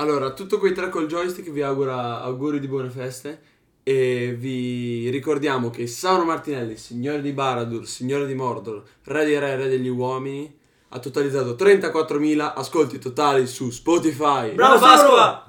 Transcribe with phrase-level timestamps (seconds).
[0.00, 3.40] Allora, tutto quei tre col joystick vi augura auguri di buone feste
[3.82, 9.56] e vi ricordiamo che Sauron Martinelli, signore di Baradur, signore di Mordor, re dei re,
[9.56, 10.56] re degli uomini,
[10.90, 14.52] ha totalizzato 34.000 ascolti totali su Spotify.
[14.52, 15.44] Bravo Pasqua!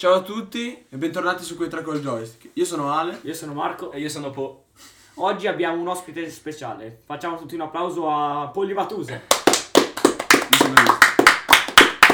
[0.00, 2.52] Ciao a tutti e bentornati su quei tre col joystick.
[2.54, 3.18] Io sono Ale.
[3.20, 3.92] Io sono Marco.
[3.92, 4.68] E io sono Po.
[5.16, 7.02] Oggi abbiamo un ospite speciale.
[7.04, 9.24] Facciamo tutti un applauso a Polli Vatuse.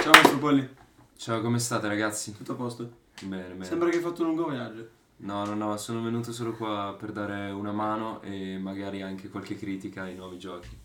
[0.02, 0.68] Ciao Mastro Polli.
[1.16, 2.36] Ciao, come state ragazzi?
[2.36, 2.90] Tutto a posto?
[3.22, 3.64] Bene, bene.
[3.64, 4.88] Sembra che hai fatto un lungo viaggio.
[5.18, 9.56] No, no, no, sono venuto solo qua per dare una mano e magari anche qualche
[9.56, 10.76] critica ai nuovi giochi.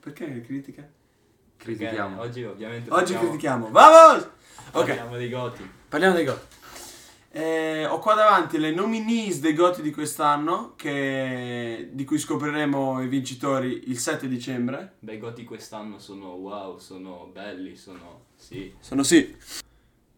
[0.00, 0.84] Perché critica?
[1.56, 2.16] Critichiamo.
[2.16, 3.70] Perché Oggi ovviamente Oggi parliamo- critichiamo.
[3.70, 4.28] Vamos!
[4.72, 5.70] Ok, Parliamo dei goti.
[5.88, 6.46] parliamo dei GOT.
[7.32, 13.06] Eh, ho qua davanti le nominees dei GOT di quest'anno, che- di cui scopriremo i
[13.08, 14.94] vincitori il 7 dicembre.
[14.98, 18.24] Beh, i goti quest'anno sono wow, sono belli, sono...
[18.36, 18.72] Sì.
[18.80, 19.36] Sono sì.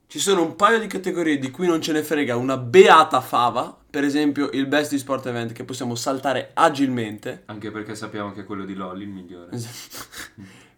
[0.06, 3.75] Ci sono un paio di categorie di cui non ce ne frega una beata fava,
[3.91, 7.42] per esempio il Best Sport Event che possiamo saltare agilmente.
[7.47, 9.50] Anche perché sappiamo che è quello di Lolly il migliore.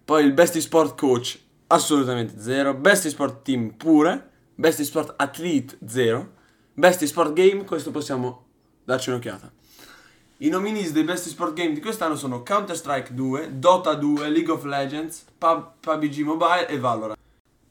[0.05, 1.38] Poi il Best Sport Coach
[1.69, 6.33] assolutamente zero, Best Sport Team pure, Best Sport Athlete zero,
[6.75, 8.45] Best Sport Game, questo possiamo
[8.84, 9.51] darci un'occhiata.
[10.39, 14.65] I nominees dei Best Sport Game di quest'anno sono Counter-Strike 2, Dota 2, League of
[14.65, 17.19] Legends, Pub- PUBG Mobile e Valorant.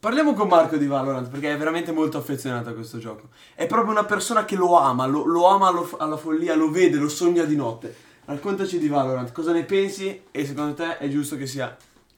[0.00, 3.28] Parliamo con Marco di Valorant perché è veramente molto affezionato a questo gioco.
[3.54, 6.96] È proprio una persona che lo ama, lo, lo ama allo- alla follia, lo vede,
[6.96, 7.94] lo sogna di notte.
[8.24, 11.74] Raccontaci di Valorant, cosa ne pensi e secondo te è giusto che sia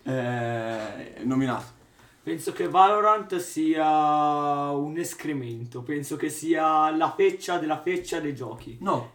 [0.07, 1.75] eh, nominato?
[2.23, 5.83] Penso che Valorant sia un escremento.
[5.83, 8.79] Penso che sia la feccia della feccia dei giochi.
[8.81, 9.12] No,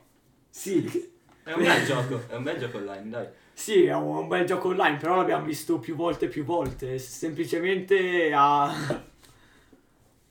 [0.50, 1.09] Sì,
[1.44, 3.28] È un bel gioco, è un bel gioco online, dai.
[3.53, 7.00] sì, è un, bel gioco online, però l'abbiamo visto più volte e più volte.
[7.00, 8.73] Semplicemente ha...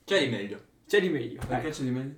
[0.05, 0.61] C'è di meglio.
[0.87, 1.39] c'è di meglio.
[1.47, 1.77] perché ecco.
[1.77, 2.15] c'è di meglio?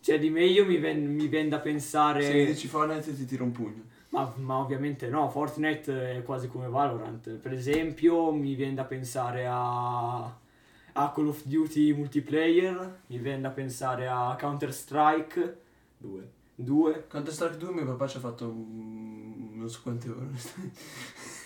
[0.00, 2.22] C'è di meglio, mi ven- mi viene da pensare...
[2.22, 3.84] Se dici Fortnite ti tiro un pugno.
[4.12, 7.30] Ma, ma ovviamente no, Fortnite è quasi come Valorant.
[7.30, 13.48] Per esempio, mi viene da pensare a, a Call of Duty multiplayer, mi viene da
[13.48, 15.56] pensare a Counter Strike
[15.96, 16.28] Due.
[16.54, 20.26] 2 Counter Strike 2 mio papà ci ha fatto un- non so quante ore.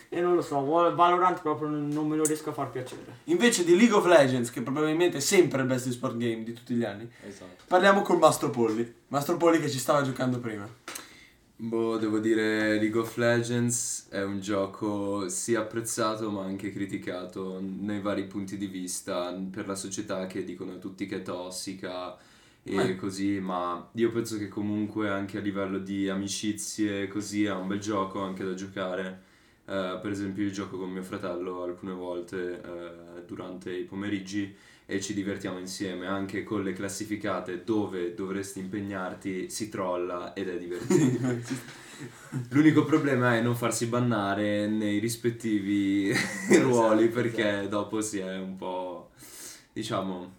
[0.09, 3.19] e non lo so, Val- Valorant proprio non non me lo riesco a far piacere.
[3.25, 6.75] Invece di League of Legends, che probabilmente è sempre il best sport game di tutti
[6.75, 7.63] gli anni, Esatto.
[7.69, 8.93] parliamo con Mastro Polli.
[9.09, 10.69] Mastro Polli che ci stava giocando prima.
[11.59, 18.01] Boh, devo dire League of Legends è un gioco sia apprezzato ma anche criticato nei
[18.01, 22.15] vari punti di vista per la società che dicono tutti che è tossica
[22.63, 22.97] e Beh.
[22.97, 27.79] così, ma io penso che comunque anche a livello di amicizie così è un bel
[27.81, 29.23] gioco anche da giocare.
[29.67, 34.55] Eh, per esempio io gioco con mio fratello alcune volte eh, durante i pomeriggi
[34.89, 40.57] e ci divertiamo insieme anche con le classificate dove dovresti impegnarti si trolla ed è
[40.59, 41.75] divertente.
[42.51, 46.13] L'unico problema è non farsi bannare nei rispettivi
[46.61, 49.11] ruoli perché dopo si è un po'
[49.73, 50.35] diciamo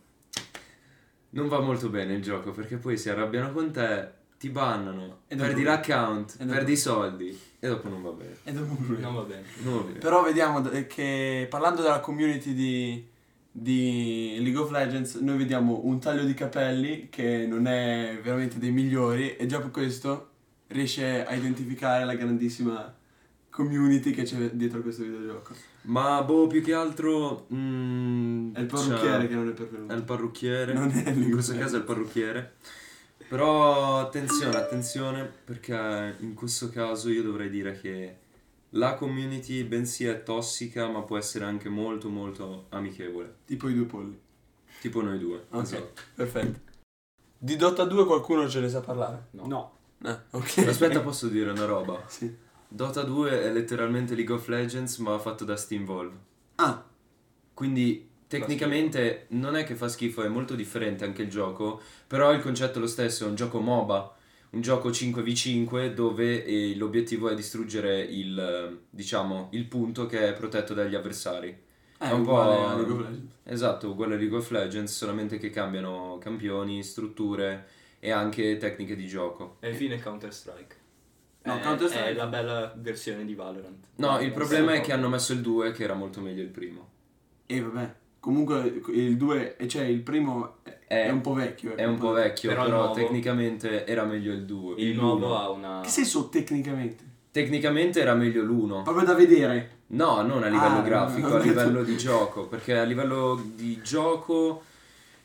[1.32, 4.10] non va molto bene il gioco perché poi si arrabbiano con te,
[4.40, 8.36] ti bannano, dopo- perdi l'account, dopo- perdi i soldi e dopo non va bene.
[8.44, 9.00] E dopo lui.
[9.02, 9.44] Non va bene.
[9.64, 10.00] Non va bene.
[10.00, 13.08] Però vediamo d- che parlando della community di,
[13.60, 18.70] di League of Legends, noi vediamo un taglio di capelli che non è veramente dei
[18.70, 20.30] migliori e già per questo
[20.68, 22.94] riesce a identificare la grandissima
[23.50, 25.56] community che c'è dietro questo videogioco.
[25.84, 29.94] Ma boh, più che altro mm, È il parrucchiere cioè, che non è pervenuto.
[29.94, 30.74] È il parrucchiere.
[30.74, 32.54] Non è In questo caso è il parrucchiere.
[33.28, 38.18] Però attenzione, attenzione, perché in questo caso io dovrei dire che
[38.78, 43.36] la community bensì è tossica, ma può essere anche molto molto amichevole.
[43.46, 44.20] Tipo i due polli.
[44.80, 45.46] Tipo noi due.
[45.50, 46.02] Ok, Esatto.
[46.16, 46.60] perfetto.
[47.40, 49.28] Di Dota 2 qualcuno ce ne sa parlare?
[49.32, 49.46] No.
[49.48, 49.72] No.
[50.04, 50.58] Ah, ok.
[50.70, 52.04] Aspetta, posso dire una roba?
[52.08, 52.36] Sì.
[52.68, 56.16] Dota 2 è letteralmente League of Legends, ma fatto da Steam Valve.
[56.56, 56.84] Ah,
[57.54, 62.42] Quindi tecnicamente non è che fa schifo, è molto differente anche il gioco, però il
[62.42, 64.16] concetto è lo stesso, è un gioco MOBA,
[64.52, 70.34] un gioco 5v5 dove eh, l'obiettivo è distruggere il, eh, diciamo, il punto che è
[70.34, 71.50] protetto dagli avversari.
[71.98, 73.32] è È un uguale po'- a League of Legends.
[73.44, 77.68] Esatto, uguale a League of Legends, solamente che cambiano campioni, strutture
[78.00, 79.58] e anche tecniche di gioco.
[79.60, 80.76] E infine Counter Strike.
[81.44, 83.86] No, Counter-Strike- è la bella versione di Valorant.
[83.96, 86.90] No, il problema è che hanno messo il 2 che era molto meglio il primo.
[87.46, 87.94] E vabbè,
[88.28, 91.78] Comunque il 2, cioè il primo è, È- è un po' vecchio.
[91.78, 94.76] È un po' vecchio, Però però, il nuovo- tecnicamente era meglio il 2.
[94.80, 95.80] Il nuovo ha una...
[95.82, 97.06] Che senso tecnicamente?
[97.32, 98.84] Tecnicamente era meglio l'1.
[98.84, 99.70] Proprio da vedere.
[99.88, 104.64] No, non a livello Ah, grafico, a livello di gioco, perché a livello di gioco,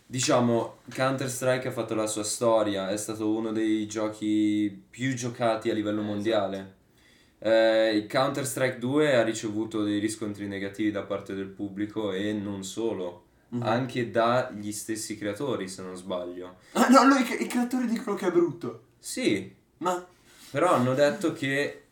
[0.06, 5.74] diciamo, Counter-Strike ha fatto la sua storia, è stato uno dei giochi più giocati a
[5.74, 6.12] livello Esatto.
[6.14, 6.74] mondiale.
[7.44, 12.62] Eh, il Counter-Strike 2 ha ricevuto dei riscontri negativi da parte del pubblico e non
[12.62, 13.62] solo, Mhm.
[13.62, 16.56] anche dagli stessi creatori, se non sbaglio.
[16.72, 18.82] Ah, no, no, i, i creatori dicono che è brutto.
[18.98, 20.06] Sì, Ma
[20.52, 21.84] Però hanno detto che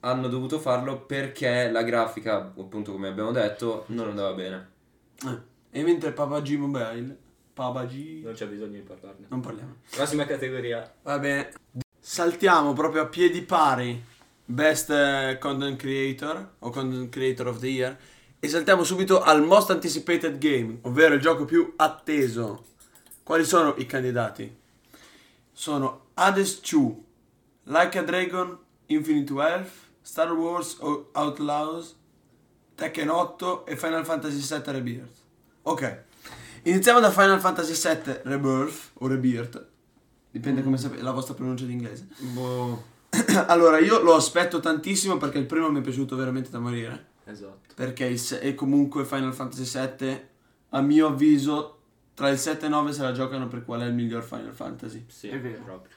[0.00, 4.68] hanno dovuto farlo perché la grafica, appunto come abbiamo detto, non andava bene.
[5.26, 5.38] eh,
[5.78, 7.16] e mentre PUBG Mobile,
[7.54, 9.26] PUBG Non c'è bisogno di parlarne.
[9.28, 9.76] non parliamo.
[9.90, 10.92] Prossima categoria.
[11.02, 11.52] Va bene.
[11.98, 14.02] Saltiamo proprio a piedi pari
[14.50, 17.96] Best eh, Content Creator o Content Creator of the Year
[18.40, 22.64] e saltiamo subito al Most Anticipated Game, ovvero il gioco più atteso.
[23.22, 24.58] Quali sono i candidati?
[25.52, 26.94] Sono Hades 2,
[27.64, 29.70] Like a Dragon, Infinite Wealth,
[30.02, 31.96] Star Wars Outlaws,
[32.74, 35.14] Tekken 8 e Final Fantasy VII Rebirth.
[35.62, 36.04] Ok,
[36.62, 39.64] iniziamo da Final Fantasy VII Rebirth o Rebirth,
[40.30, 42.08] dipende come sapete la vostra pronuncia di inglese.
[42.32, 42.98] Boh.
[43.48, 47.08] allora, io lo aspetto tantissimo perché il primo mi è piaciuto veramente da morire.
[47.24, 47.74] Esatto.
[47.74, 50.20] Perché il se- e comunque Final Fantasy VII,
[50.70, 51.78] a mio avviso,
[52.14, 54.52] tra il 7 e il 9 se la giocano per qual è il miglior Final
[54.52, 55.04] Fantasy.
[55.08, 55.62] Sì, È vero.
[55.62, 55.96] proprio.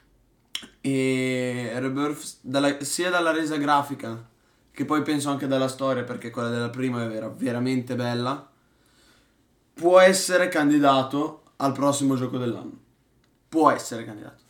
[0.82, 4.30] E Rebirth, dalla- sia dalla resa grafica
[4.72, 8.50] che poi penso anche dalla storia, perché quella della prima era veramente bella,
[9.74, 12.80] può essere candidato al prossimo gioco dell'anno.
[13.50, 14.42] Può essere candidato.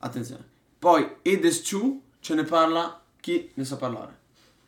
[0.00, 0.44] Attenzione.
[0.82, 4.18] Poi Hades 2, ce ne parla chi ne sa parlare.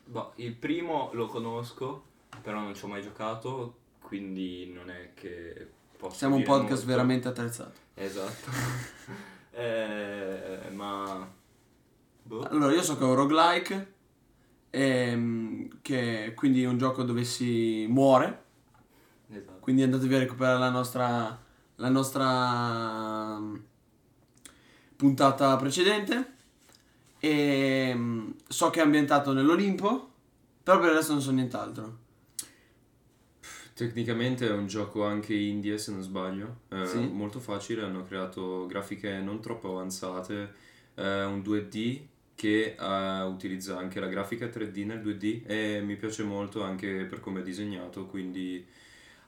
[0.05, 2.05] Boh, il primo lo conosco,
[2.41, 6.87] però non ci ho mai giocato, quindi non è che posso Siamo un podcast molto.
[6.87, 7.81] veramente attrezzato.
[7.95, 8.49] Esatto.
[9.59, 11.29] eh, ma...
[12.23, 12.43] Boh.
[12.43, 13.93] Allora, io so che è un roguelike,
[14.71, 18.45] ehm, che quindi è un gioco dove si muore,
[19.33, 19.59] Esatto.
[19.59, 21.37] quindi andatevi a recuperare la nostra,
[21.75, 23.41] la nostra
[24.97, 26.33] puntata precedente.
[27.21, 30.11] E mm, so che è ambientato nell'Olimpo,
[30.63, 31.99] però per il resto non so nient'altro.
[33.75, 36.61] Tecnicamente è un gioco anche indie, se non sbaglio.
[36.69, 36.99] Eh, Sì.
[36.99, 40.55] Molto facile, hanno creato grafiche non troppo avanzate,
[40.95, 42.01] eh, un 2D
[42.37, 47.21] che eh, utilizza anche la grafica 3D nel 2D e mi piace molto anche per
[47.21, 48.65] come è disegnato, quindi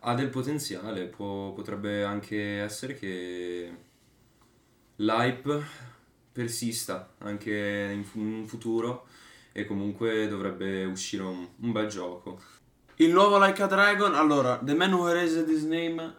[0.00, 3.70] ha del potenziale, può- potrebbe anche essere che
[4.96, 5.64] l'hype
[6.32, 9.06] persista anche in in un futuro
[9.52, 12.38] e comunque dovrebbe uscire un, un bel gioco.
[12.96, 16.14] Il nuovo Like a Dragon, allora, The Man Who Erased His Name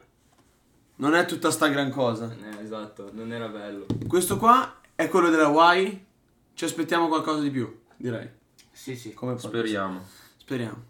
[0.96, 2.32] non è tutta sta gran cosa.
[2.32, 3.86] Eh, esatto, non era bello.
[4.08, 6.06] Questo qua è quello della Hawaii.
[6.54, 8.28] Ci aspettiamo qualcosa di più, direi.
[8.72, 9.14] Sì, sì.
[9.14, 9.38] Come.
[9.38, 10.04] Speriamo.
[10.38, 10.84] Speriamo.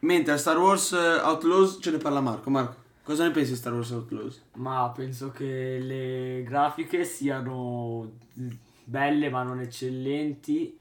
[0.00, 2.50] Mentre a Star Wars eh, Outlaws ce ne parla Marco.
[2.50, 4.42] Marco, cosa ne pensi di Star Wars Outlaws?
[4.54, 8.10] Ma penso che le grafiche siano
[8.84, 10.78] belle ma non eccellenti.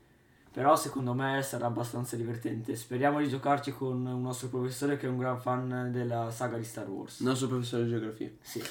[0.54, 2.76] Però secondo me sarà abbastanza divertente.
[2.76, 6.66] Speriamo di giocarci con un nostro professore che è un gran fan della saga di
[6.66, 7.22] Star Wars.
[7.22, 8.30] Il nostro professore di geografia.
[8.42, 8.62] Sì.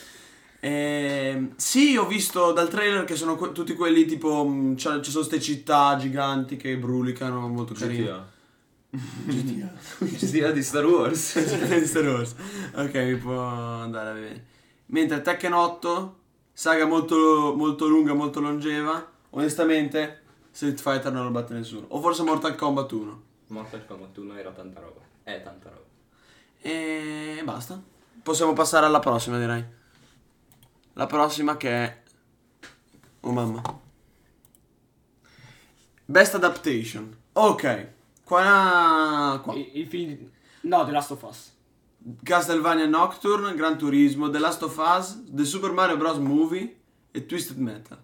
[0.61, 4.45] Ehm, sì, ho visto dal trailer che sono que- tutti quelli tipo.
[4.75, 8.39] c'è- ci sono queste città giganti che brulicano, molto carine.
[8.91, 9.71] GTA.
[9.99, 10.27] GTA.
[10.27, 11.39] GTA di Star Wars.
[11.79, 12.35] di Star Wars.
[12.75, 14.45] Ok, mi può andare bene.
[14.87, 16.19] Mentre Tekken 8,
[16.53, 19.09] saga molto, molto lunga, molto longeva.
[19.31, 21.87] Onestamente, Street Fighter non lo batte nessuno.
[21.91, 23.23] O forse Mortal Kombat 1.
[23.49, 25.01] Mortal Kombat 1 era tanta roba.
[25.23, 25.85] È tanta roba.
[26.61, 27.81] E basta.
[28.23, 29.65] Possiamo passare alla prossima, direi.
[30.95, 32.03] La prossima che è.
[33.21, 33.63] Oh mamma.
[36.05, 37.17] Best Adaptation.
[37.33, 37.99] Ok.
[38.31, 39.41] Qua.
[39.43, 39.55] qua.
[39.55, 40.17] Il, il film...
[40.63, 41.53] No, The Last of Us.
[42.23, 46.19] Castlevania Nocturne, Gran Turismo, The Last of Us, The Super Mario Bros.
[46.19, 46.77] Movie
[47.11, 47.99] e Twisted Metal.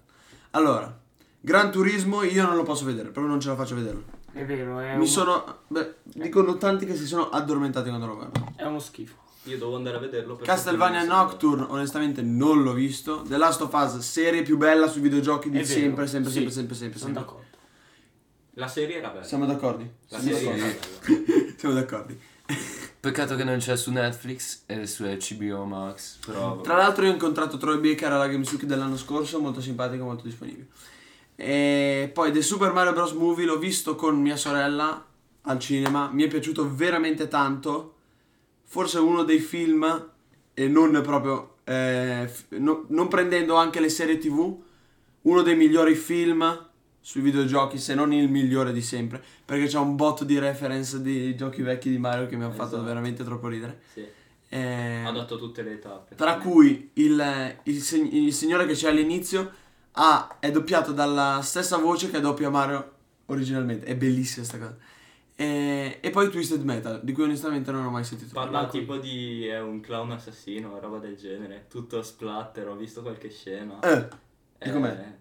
[0.51, 0.99] Allora,
[1.41, 4.03] Gran Turismo io non lo posso vedere, proprio non ce la faccio a vederlo.
[4.33, 5.59] È vero, è, Mi uno, sono...
[5.69, 8.53] Beh, dicono tanti che si sono addormentati quando lo guardano.
[8.57, 9.15] è uno schifo.
[9.45, 13.23] Io devo andare a vederlo Castlevania Nocturne, onestamente non l'ho visto.
[13.23, 16.75] The Last of Us, serie più bella sui videogiochi di sempre, sempre, sì, sempre, sempre,
[16.77, 17.23] sempre, Sono sempre.
[17.23, 17.46] d'accordo.
[18.59, 19.23] La serie era bella.
[19.23, 19.87] Siamo d'accordi?
[20.09, 20.63] La Siamo serie d'accordi.
[20.63, 21.53] era bella.
[21.59, 22.21] Siamo d'accordi.
[22.99, 26.61] Peccato che non c'è su Netflix e su HBO Max, però...
[26.63, 30.25] Tra l'altro io ho incontrato Troy Baker alla Games Week dell'anno scorso, molto simpatico, molto
[30.25, 30.69] disponibile.
[31.37, 33.13] E poi The Super Mario Bros.
[33.13, 35.05] Movie l'ho visto con mia sorella
[35.43, 37.95] al cinema, mi è piaciuto veramente tanto,
[38.65, 40.09] forse uno dei film,
[40.55, 44.59] e non proprio, eh, f- no- non prendendo anche le serie tv,
[45.23, 46.69] uno dei migliori film
[47.07, 51.37] sui videogiochi, se non il migliore di sempre, perché c'è un botto di reference di
[51.37, 52.83] giochi vecchi di Mario che mi hanno fatto Esatto.
[52.83, 53.81] veramente troppo ridere.
[53.93, 54.05] Sì.
[54.49, 56.17] Eh, Ha dato tutte le tappe.
[56.17, 59.53] tra cui il, il, il signore che c'è all'inizio
[59.93, 62.93] ha- è doppiato dalla stessa voce che doppia Mario
[63.27, 63.87] originalmente.
[63.87, 64.77] È bellissima sta cosa.
[65.37, 68.79] E, e poi Twisted Metal, di cui onestamente non ho mai sentito Parla parlare.
[68.81, 71.67] tipo di è un clown assassino, roba del genere.
[71.71, 73.79] Tutto splatter, ho visto qualche scena.
[73.79, 74.09] Eh,
[74.59, 75.15] e Eh, com'è?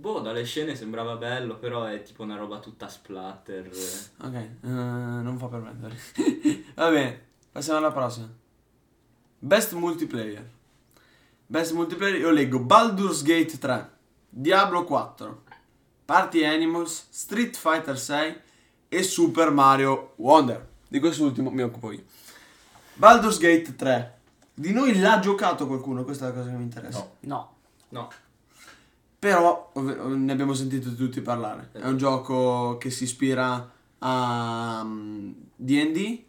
[0.00, 3.68] Boh, dalle scene sembrava bello, però è tipo una roba tutta splatter.
[4.22, 5.76] Ok, eh, non fa per me.
[5.78, 6.64] dai.
[6.74, 8.26] Va bene, passiamo alla prossima.
[9.38, 10.48] Best multiplayer.
[11.44, 13.90] Best multiplayer, io leggo Baldur's Gate 3,
[14.30, 15.42] Diablo 4,
[16.06, 18.40] Party Animals, Street Fighter 6
[18.88, 20.66] e Super Mario Wonder.
[20.88, 22.04] Di quest'ultimo mi occupo io.
[22.94, 24.18] Baldur's Gate 3.
[24.54, 26.04] Di noi l'ha giocato qualcuno?
[26.04, 26.98] Questa è la cosa che mi interessa.
[27.00, 27.16] No.
[27.20, 27.58] No.
[27.90, 28.08] No,
[29.20, 31.68] Però ov- ne abbiamo sentito tutti parlare.
[31.72, 36.22] È un gioco che si ispira a mm, D&D,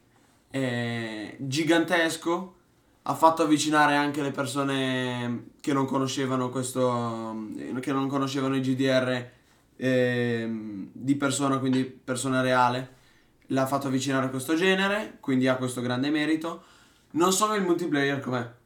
[0.50, 2.56] è gigantesco,
[3.04, 8.62] ha fatto avvicinare anche le persone che non conoscevano questo, mm, che non conoscevano i
[8.62, 9.30] GDR
[9.78, 13.00] ehm, di persona, quindi persona reale.
[13.48, 16.64] L'ha fatto avvicinare a questo genere, quindi ha questo grande merito.
[17.12, 18.60] Non so il multiplayer com'è.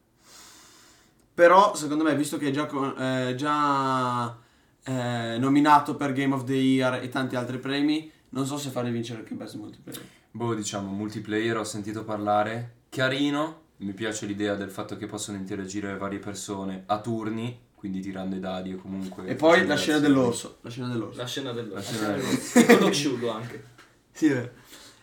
[1.36, 2.68] Però, secondo me, visto che è già,
[3.28, 4.38] eh, già
[4.86, 8.90] eh, nominato per Game of the Year e tanti altri premi, non so se farne
[8.90, 10.02] vincere anche Best Multiplayer.
[10.32, 12.84] Boh, diciamo, multiplayer ho sentito parlare.
[12.90, 18.36] Carino, mi piace l'idea del fatto che possono interagire varie persone a turni, quindi tirando
[18.36, 19.28] i dadi o comunque...
[19.28, 20.60] E poi la scena dell'orso.
[20.62, 21.20] La scena dell'orso.
[21.20, 23.64] la scena del La scena del- piccolo asciugo anche.
[24.16, 24.52] Sì, è vero.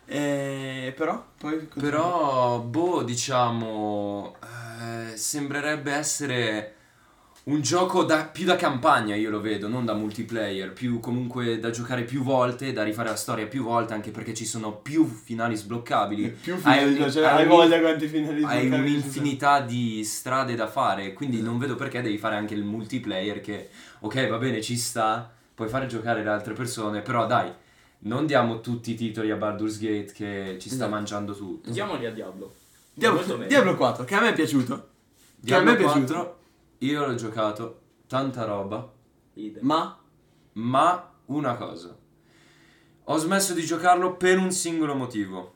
[0.06, 1.68] Eh, però, poi...
[1.78, 4.61] Però, boh, diciamo, eh,
[5.14, 6.74] sembrerebbe essere
[7.44, 11.70] un gioco da- più da campagna, io lo vedo, non da multiplayer, più comunque da
[11.70, 15.56] giocare più volte, da rifare la storia più volte, anche perché ci sono più finali
[15.56, 16.28] sbloccabili.
[16.40, 20.68] Più Hai finali, un- cioè, hai hai voglia quanti finali Hai un'infinità di strade da
[20.68, 23.70] fare, quindi non vedo perché devi fare anche il multiplayer che,
[24.00, 27.50] ok, va bene, ci sta, puoi fare giocare le altre persone, però dai,
[28.04, 30.90] non diamo tutti i titoli a Baldur's Gate che ci sta Esatto.
[30.90, 31.70] mangiando tutto.
[31.72, 32.54] Diamoli a Diablo.
[32.94, 33.44] Diablo.
[33.46, 34.74] Diablo 4, che a me è piaciuto.
[34.74, 36.12] Che a Diablo me è piaciuto.
[36.12, 36.38] 4,
[36.78, 38.92] io l'ho giocato, tanta roba,
[39.34, 39.64] Idem.
[39.64, 39.98] Ma...
[40.54, 41.96] ma una cosa.
[43.04, 45.54] Ho smesso di giocarlo per un singolo motivo.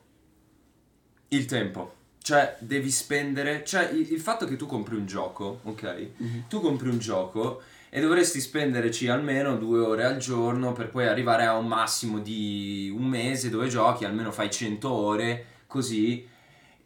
[1.29, 1.95] Il tempo.
[2.23, 3.65] Cioè, devi spendere...
[3.65, 6.47] Cioè, il, il fatto che tu compri un gioco, ok?
[6.49, 11.45] Tu compri un gioco e dovresti spenderci almeno due ore al giorno per poi arrivare
[11.45, 16.27] a un massimo di un mese dove giochi, almeno fai 100 ore, così,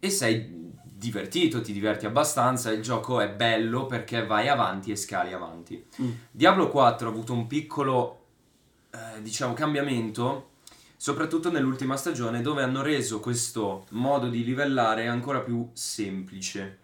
[0.03, 5.31] e sei divertito, ti diverti abbastanza, il gioco è bello perché vai avanti e scali
[5.31, 5.85] avanti.
[6.01, 6.09] Mm.
[6.31, 8.25] Diablo 4 ha avuto un piccolo,
[8.91, 10.49] eh, diciamo, cambiamento,
[10.97, 16.77] soprattutto nell'ultima stagione, dove hanno reso questo modo di livellare ancora più semplice.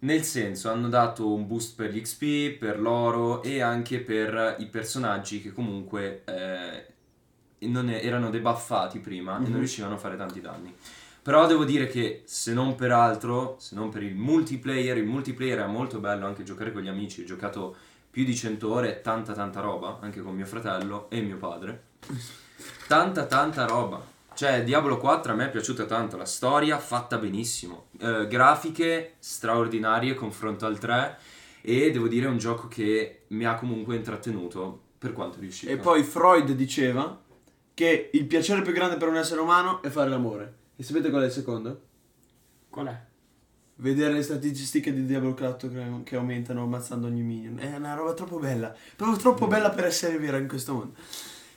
[0.00, 4.66] Nel senso, hanno dato un boost per gli XP, per l'oro e anche per i
[4.66, 6.86] personaggi che comunque eh,
[7.68, 9.48] non e- erano debuffati prima e Mhm.
[9.50, 10.74] non riuscivano a fare tanti danni.
[11.30, 15.60] Però devo dire che se non per altro, se non per il multiplayer, il multiplayer
[15.60, 17.20] è molto bello anche giocare con gli amici.
[17.20, 17.76] Ho giocato
[18.10, 21.82] più di 100 ore, tanta tanta roba, anche con mio fratello e mio padre.
[22.88, 24.04] Tanta tanta roba.
[24.34, 30.14] Cioè, Diablo 4 a me è piaciuta tanto, la storia fatta benissimo, Eh, grafiche straordinarie
[30.14, 31.16] confronto al 3
[31.60, 35.70] e devo dire è un gioco che mi ha comunque intrattenuto per quanto è riuscito.
[35.70, 37.16] E poi Freud diceva
[37.72, 40.58] che il piacere più grande per un essere umano è fare l'amore.
[40.80, 41.82] E sapete qual è il secondo?
[42.70, 42.98] Qual è?
[43.74, 47.58] Vedere le statistiche di Diablo 4 che- che aumentano ammazzando ogni minion.
[47.58, 48.74] È una roba troppo bella.
[48.96, 50.94] Proprio troppo bella per essere vera in questo mondo.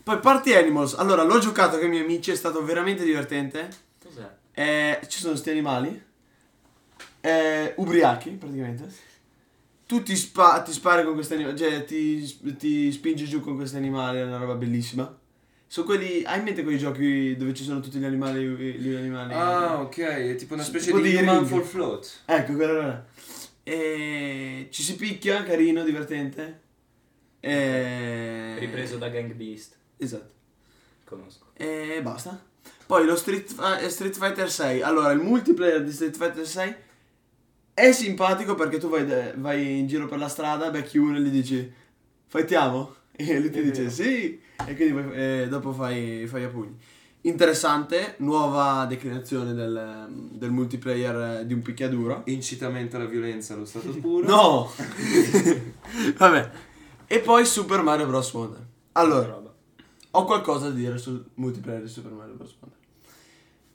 [0.03, 0.95] Poi Party Animals.
[0.95, 3.69] Allora, l'ho giocato con i miei amici, è stato veramente divertente.
[4.03, 4.29] Cos'è?
[4.51, 6.03] Eh, ci sono sti animali.
[7.21, 8.93] Eh, ubriachi, praticamente.
[9.87, 13.77] Tu ti, spa- ti spari con questi animali, cioè ti, ti spingi giù con questi
[13.77, 15.17] animali, è una roba bellissima.
[15.73, 16.21] Sono quelli.
[16.23, 18.45] Hai in mente quei giochi dove ci sono tutti gli animali?
[18.45, 21.47] Gli animali Ah, ok, è tipo una specie Tipo di di Human ring.
[21.47, 22.19] Full Float.
[22.25, 23.03] Ecco, quello là.
[23.63, 26.61] E ci si picchia, carino, divertente.
[27.39, 28.53] E...
[28.59, 29.75] Ripreso da Gang Beast.
[29.97, 30.29] Esatto.
[31.05, 31.45] Conosco.
[31.55, 32.39] E basta.
[32.85, 34.83] Poi lo Street, eh, Street Fighter 6.
[34.83, 36.75] Allora, il multiplayer di Street Fighter 6
[37.73, 41.21] è simpatico perché tu vai, de- vai in giro per la strada, becchi uno e
[41.21, 41.73] gli dici
[42.27, 42.95] fightiamo?
[43.15, 43.89] E lui ti È dice vero.
[43.91, 44.41] sì.
[44.65, 46.77] E quindi poi, eh, dopo fai, fai a pugni.
[47.21, 52.23] interessante, nuova declinazione del, del multiplayer di un picchiaduro.
[52.25, 54.25] Incitamento alla violenza allo stato puro.
[54.25, 54.71] No!
[56.17, 56.51] Vabbè.
[57.07, 58.33] E poi Super Mario Bros.
[58.33, 58.65] Wonder.
[58.93, 59.53] Allora, roba.
[60.11, 62.55] ho qualcosa da dire sul multiplayer di Super Mario Bros.
[62.59, 62.77] Wonder.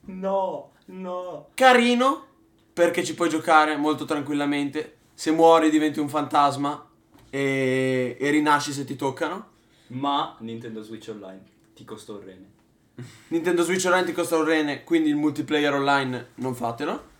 [0.09, 1.49] No, no.
[1.55, 2.27] Carino,
[2.73, 4.97] perché ci puoi giocare molto tranquillamente.
[5.15, 6.87] Se muori diventi un fantasma
[7.29, 9.57] e, e rinasci se ti toccano.
[9.89, 11.43] Ma Nintendo Switch Online
[11.75, 12.51] ti costa un rene.
[13.29, 17.17] Nintendo Switch Online ti costa un rene, quindi il multiplayer online non fatelo.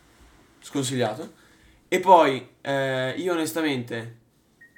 [0.61, 1.33] Sconsigliato.
[1.89, 4.17] E poi, eh, io onestamente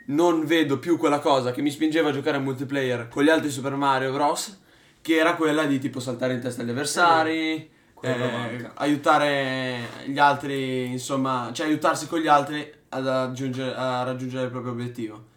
[0.07, 3.51] non vedo più quella cosa che mi spingeva a giocare a multiplayer con gli altri
[3.51, 4.59] Super Mario Bros.
[5.03, 7.71] Che era quella di tipo saltare in testa agli avversari,
[8.03, 8.73] eh, manca.
[8.75, 15.29] aiutare gli altri, insomma, cioè aiutarsi con gli altri a raggiungere il proprio obiettivo.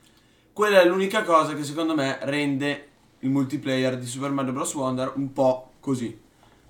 [0.53, 2.89] Quella è l'unica cosa che secondo me rende
[3.21, 4.75] il multiplayer di Super Mario Bros.
[4.75, 6.15] Wonder un po' così.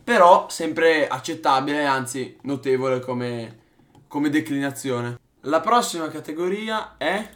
[0.01, 3.59] Però sempre accettabile, anzi notevole come,
[4.07, 5.19] come declinazione.
[5.41, 7.29] La prossima categoria è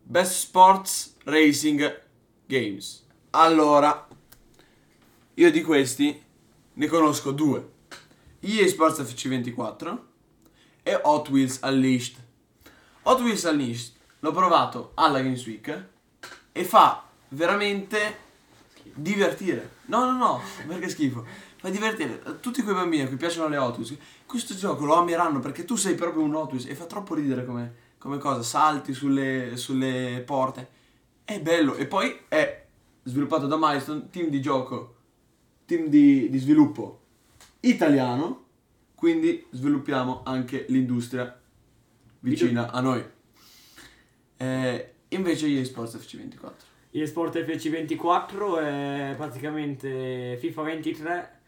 [0.00, 2.02] Best Sports Racing
[2.46, 3.04] Games.
[3.30, 4.06] Allora,
[5.34, 6.22] io di questi
[6.74, 7.72] ne conosco due.
[8.38, 9.98] EA Sports FC24
[10.84, 12.22] e Hot Wheels Unleashed.
[13.02, 15.86] Hot Wheels Unleashed l'ho provato alla Games Week
[16.50, 18.22] e fa veramente
[18.94, 19.72] divertire.
[19.86, 21.26] No, no, no, perché schifo.
[21.56, 23.94] Fa divertire tutti quei bambini a cui piacciono le Wheels.
[24.24, 27.74] Questo gioco lo ameranno perché tu sei proprio un Wheels e fa troppo ridere come,
[27.98, 28.42] come cosa.
[28.42, 30.68] Salti sulle, sulle porte.
[31.22, 31.74] È bello.
[31.74, 32.64] E poi è
[33.02, 34.94] sviluppato da Milestone, team di gioco,
[35.66, 37.00] team di, di sviluppo
[37.60, 38.42] italiano.
[38.94, 41.38] Quindi sviluppiamo anche l'industria
[42.20, 43.12] vicina a noi.
[44.36, 46.52] Eh, invece gli Sports FC24.
[46.90, 51.40] eSport FC24 è praticamente FIFA 23,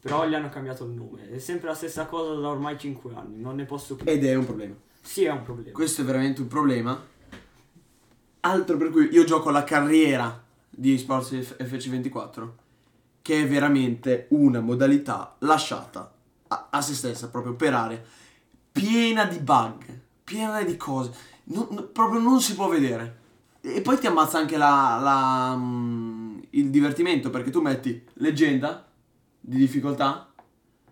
[0.00, 1.30] però gli hanno cambiato il nome.
[1.30, 4.06] È sempre la stessa cosa da ormai 5 anni, non ne posso più.
[4.06, 4.74] Ed è un problema.
[5.02, 5.72] Sì, è un problema.
[5.72, 7.08] Questo è veramente un problema.
[8.40, 12.48] Altro per cui io gioco la carriera di Sports F- FC24,
[13.22, 16.10] che è veramente una modalità lasciata
[16.48, 18.00] a, a se stessa, proprio per area,
[18.72, 19.84] piena di bug,
[20.24, 21.12] piena di cose.
[21.52, 23.18] Non- non- proprio non si può vedere.
[23.60, 28.86] E poi ti ammazza anche la, la, mm, il divertimento, perché tu metti leggenda
[29.38, 30.32] di difficoltà.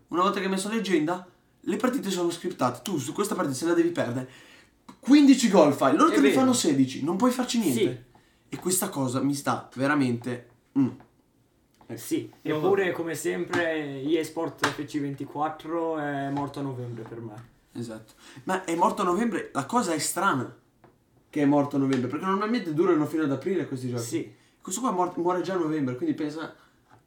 [0.09, 1.27] Una volta che hai messo leggenda,
[1.61, 2.81] le partite sono scriptate.
[2.83, 4.29] Tu su questa partita se la devi perdere.
[5.01, 7.81] 15 gol fai, loro È te ne fanno 16, non puoi farci niente.
[7.81, 8.57] Sì.
[8.57, 10.49] E questa cosa mi sta veramente...
[10.79, 10.89] mm.
[11.95, 17.49] Sì, Io- eppure come sempre eSport FC24 è morto a novembre per me.
[17.79, 18.15] Esatto.
[18.45, 20.55] Ma è morto a novembre, la cosa è strana
[21.31, 24.03] che è morto a novembre, perché normalmente durano fino ad aprile questi giochi.
[24.03, 26.55] Sì, Questo qua muor- muore già a novembre, quindi pensa...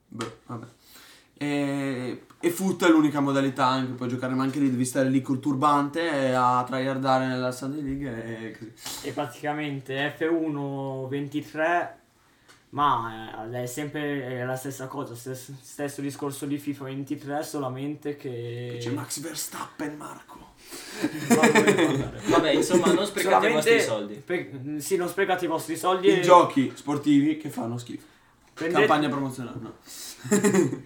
[0.08, 0.66] Beh, vabbè.
[1.34, 5.22] E, e foot è l'unica modalità anche, puoi giocare, ma anche lì devi stare lì
[5.22, 9.08] col turbante e a tryhardare nella Sunday League e così.
[9.08, 12.00] e praticamente F1 23,
[12.70, 18.78] ma eh, è sempre la stessa cosa, stesso, stesso discorso di FIFA 23, solamente che...
[18.80, 20.51] C'è Max Verstappen, Marco.
[22.30, 24.14] Vabbè, insomma, non sprecate i vostri soldi.
[24.16, 26.08] pe- sì, non sprecate i vostri soldi.
[26.08, 28.06] I e giochi sportivi che fanno schifo.
[28.54, 29.74] prendete- Campagna promozionale, no.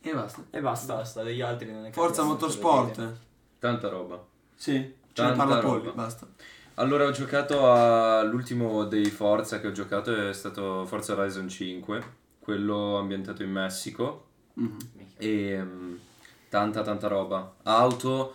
[0.00, 0.44] e basta.
[0.50, 0.94] E basta.
[0.94, 3.16] Basta, degli altri non è Forza Motorsport.
[3.58, 4.22] Tanta roba.
[4.54, 5.58] Sì, ce ne parla.
[5.58, 6.26] Polli, basta.
[6.74, 12.02] Allora ho giocato all'ultimo dei Forza che ho giocato è stato Forza Horizon 5,
[12.38, 14.76] quello ambientato in Messico Mhm.
[15.16, 15.94] e mm,
[16.48, 17.54] tanta tanta roba.
[17.64, 18.34] Auto,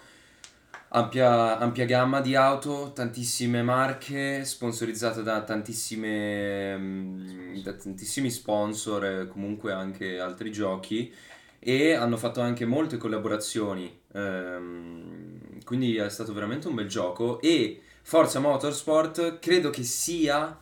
[0.90, 9.28] ampia, ampia gamma di auto, tantissime marche, sponsorizzate da tantissime mm, da tantissimi sponsor e
[9.28, 11.14] comunque anche altri giochi
[11.60, 14.02] e hanno fatto anche molte collaborazioni.
[14.14, 20.60] ehm, quindi è stato veramente un bel gioco e Forza Motorsport credo che sia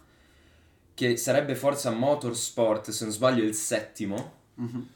[0.94, 4.88] che sarebbe Forza Motorsport se non sbaglio il settimo Mhm.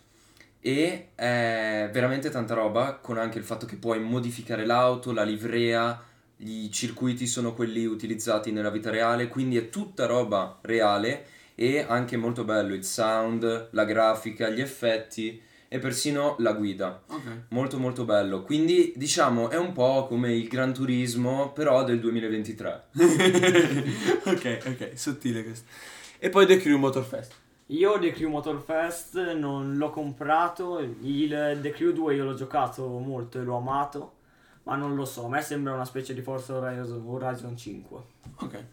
[0.65, 6.03] E è veramente tanta roba con anche il fatto che puoi modificare l'auto, la livrea,
[6.37, 12.17] i circuiti sono quelli utilizzati nella vita reale, quindi è tutta roba reale e anche
[12.17, 17.03] molto bello il sound, la grafica, gli effetti e persino la guida.
[17.09, 17.21] Ok.
[17.49, 18.41] Molto molto bello.
[18.41, 22.83] Quindi diciamo è un po' come il Gran Turismo però del 2023.
[24.25, 25.69] ok, ok, sottile questo.
[26.17, 27.43] E poi The Crew Motorfest.
[27.69, 33.39] Io The Crew Motorfest non l'ho comprato, il The Crew 2 io l'ho giocato molto
[33.39, 34.17] e l'ho amato,
[34.63, 38.03] ma non lo so, a me sembra una specie di Forza Horizon, Horizon 5.
[38.41, 38.65] Ok.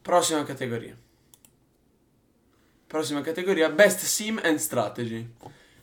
[0.00, 0.96] Prossima categoria.
[2.86, 5.34] Prossima categoria, Best Sim and Strategy.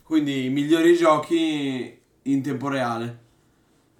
[0.01, 3.19] Quindi i migliori giochi in tempo reale.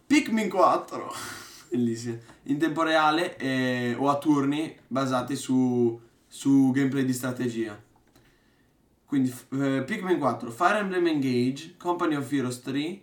[0.08, 1.14] Pikmin 4.
[1.70, 2.18] Bellissimo.
[2.44, 7.90] In tempo reale eh, o a turni basati su, su gameplay di strategia.
[9.12, 13.02] Quindi eh, Pikmin 4, Fire Emblem Engage, Company of Heroes 3,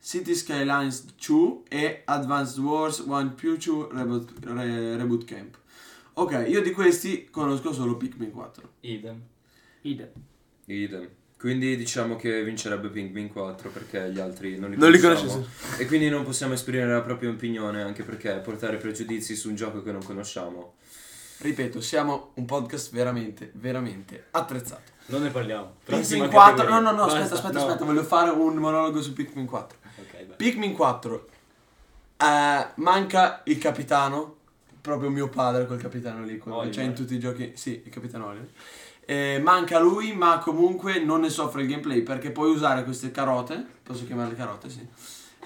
[0.00, 5.58] City Skylines 2 e Advanced Wars 1 più 2 Reboot, Re- Reboot Camp.
[6.12, 8.70] Ok, io di questi conosco solo Pikmin 4.
[8.82, 9.20] Idem.
[9.80, 10.10] Idem.
[10.66, 11.08] Idem.
[11.36, 15.32] Quindi diciamo che vincerebbe Pikmin 4 perché gli altri non li Non li conosciamo.
[15.32, 19.56] conosci, E quindi non possiamo esprimere la propria opinione anche perché portare pregiudizi su un
[19.56, 20.74] gioco che non conosciamo.
[21.42, 24.92] Ripeto, siamo un podcast veramente, veramente attrezzato.
[25.06, 25.72] Non ne parliamo.
[25.84, 27.64] Pikmin 4, no, no, no, Basta, aspetta, aspetta, no.
[27.66, 29.78] aspetta, voglio fare un monologo su Pikmin 4.
[29.96, 30.36] Ok, vai.
[30.36, 31.28] Pikmin 4,
[32.16, 34.36] eh, manca il capitano,
[34.80, 38.26] proprio mio padre quel capitano lì, quello c'è in tutti i giochi, sì, il capitano
[38.26, 38.48] Oliver.
[39.04, 43.66] Eh, manca lui, ma comunque non ne soffre il gameplay perché puoi usare queste carote,
[43.82, 44.86] posso chiamarle carote, sì,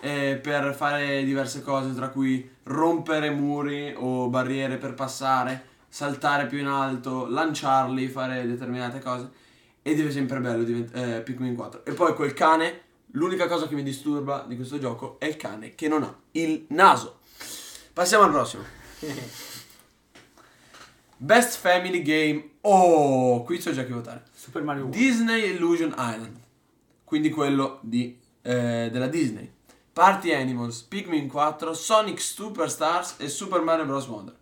[0.01, 6.59] eh, per fare diverse cose, tra cui rompere muri o barriere per passare, saltare più
[6.59, 9.31] in alto, lanciarli, fare determinate cose.
[9.81, 11.87] Ed è sempre bello divent- eh, Pikmin 4.
[11.87, 12.81] E poi quel cane,
[13.13, 16.67] l'unica cosa che mi disturba di questo gioco è il cane che non ha il
[16.69, 17.21] naso.
[17.95, 18.63] Passiamo al prossimo.
[21.17, 22.51] Best Family Game.
[22.61, 24.25] Oh, qui so già chi votare.
[24.35, 24.99] Super Mario World.
[24.99, 26.37] Disney Illusion Island.
[27.05, 29.51] Quindi quello di, eh, della Disney.
[29.95, 34.07] Party Animals, Pikmin 4, Sonic Superstars e Super Mario Bros.
[34.09, 34.36] Wonder.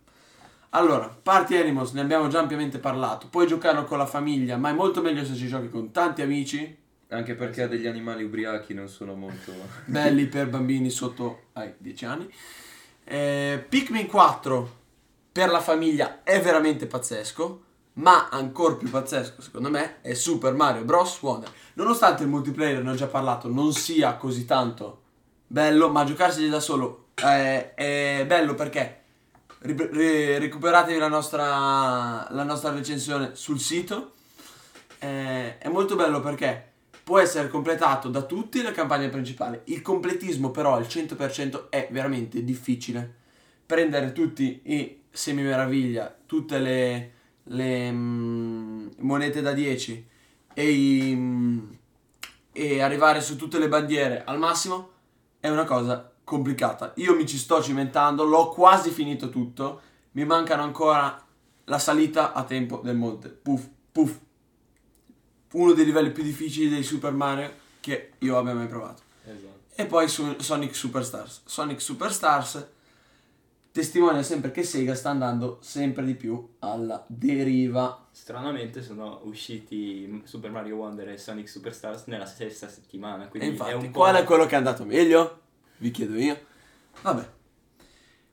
[0.75, 3.27] Allora, Party Animals ne abbiamo già ampiamente parlato.
[3.29, 6.77] Puoi giocarlo con la famiglia, ma è molto meglio se ci giochi con tanti amici.
[7.07, 9.53] Anche perché degli animali ubriachi non sono molto...
[9.85, 12.33] belli per bambini sotto ai 10 anni.
[13.05, 14.83] Eh, Pikmin 4
[15.31, 20.83] per la famiglia è veramente pazzesco, ma ancora più pazzesco secondo me è Super Mario
[20.83, 21.21] Bros.
[21.21, 21.49] Wonder.
[21.75, 25.03] Nonostante il multiplayer, ne ho già parlato, non sia così tanto
[25.47, 29.03] bello, ma giocarseli da solo eh, è bello perché
[29.59, 34.13] ri- ri- recuperatevi la nostra, la nostra recensione sul sito.
[34.99, 39.61] Eh, è molto bello perché può essere completato da tutti la campagna principale.
[39.65, 43.23] Il completismo però al 100% è veramente difficile.
[43.65, 47.11] Prendere tutti i semi meraviglia, tutte le,
[47.43, 50.07] le, mm, monete da 10
[50.53, 51.71] e, i, mm,
[52.51, 54.91] e arrivare su tutte le bandiere al massimo
[55.39, 56.91] è una cosa complicata.
[56.97, 61.23] Io mi ci sto cimentando, l'ho quasi finito tutto, mi mancano ancora
[61.65, 63.29] la salita a tempo del monte.
[63.29, 64.19] Puff, puff.
[65.53, 69.03] Uno dei livelli più difficili dei Super Mario che io abbia mai provato.
[69.23, 69.53] Esatto.
[69.75, 71.43] E poi su Sonic Superstars.
[71.45, 72.67] Sonic Superstars
[73.71, 78.07] testimonia sempre che Sega sta andando sempre di più alla deriva.
[78.11, 83.25] Stranamente sono usciti Super Mario Wonder e Sonic Superstars nella stessa settimana.
[83.25, 83.99] E Quindi è infatti, un po'.
[83.99, 85.41] qual è quello che è andato meglio?
[85.77, 86.39] Vi chiedo io.
[87.01, 87.29] Vabbè.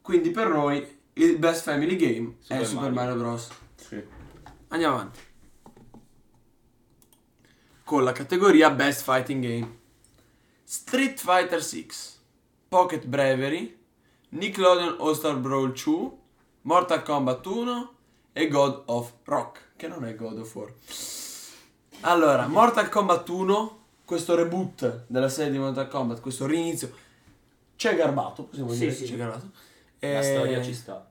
[0.00, 3.14] Quindi per noi il best family game è Super Super Mario.
[3.14, 3.48] Mario Bros.
[3.76, 4.02] Sì.
[4.68, 5.20] Andiamo avanti.
[7.84, 9.80] Con la categoria Best Fighting Game.
[10.64, 11.86] Street Fighter 6,
[12.68, 13.78] Pocket Bravery,
[14.30, 16.10] Nickelodeon All-Star Brawl 2,
[16.62, 17.94] Mortal Kombat 1
[18.32, 20.72] e God of Rock, che non è God of War.
[22.00, 26.90] Allora, Mortal Kombat 1, questo reboot della serie di Mortal Kombat, questo rinizio,
[27.76, 29.04] c'è garbato, possiamo Sì, dire sì.
[29.04, 29.50] c'è garbato.
[30.00, 31.08] La Eh, storia ci sta.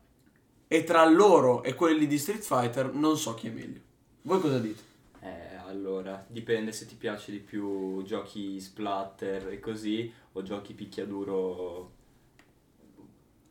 [0.67, 3.79] e tra loro e quelli di Street Fighter non so chi è meglio.
[4.23, 4.81] Voi cosa dite?
[5.21, 11.91] Eh, allora, dipende se ti piace di più giochi splatter e così, o giochi picchiaduro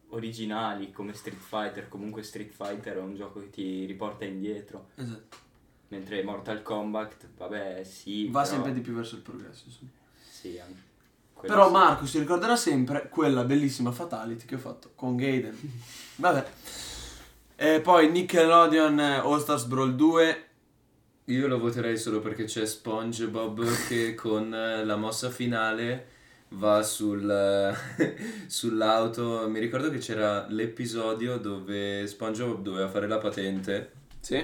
[0.09, 1.89] originali come Street Fighter.
[1.89, 4.89] Comunque Street Fighter è un gioco che ti riporta indietro.
[4.97, 5.37] Esatto.
[5.89, 8.29] Mentre Mortal Kombat, vabbè, sì.
[8.29, 9.65] Va però- sempre di più verso il progresso.
[9.67, 9.91] insomma.
[10.29, 10.89] Sì, anche.
[11.41, 11.73] Quello Però sì.
[11.73, 15.57] Marco si ricorderà sempre quella bellissima Fatality che ho fatto con Gaiden.
[16.17, 16.47] Vabbè.
[17.57, 20.45] E poi Nickelodeon eh, All Stars Brawl 2.
[21.27, 26.07] Io lo voterei solo perché c'è SpongeBob che con eh, la mossa finale
[26.51, 28.17] va sul, eh,
[28.49, 29.47] sull'auto.
[29.49, 34.43] Mi ricordo che c'era l'episodio dove SpongeBob doveva fare la patente Sì.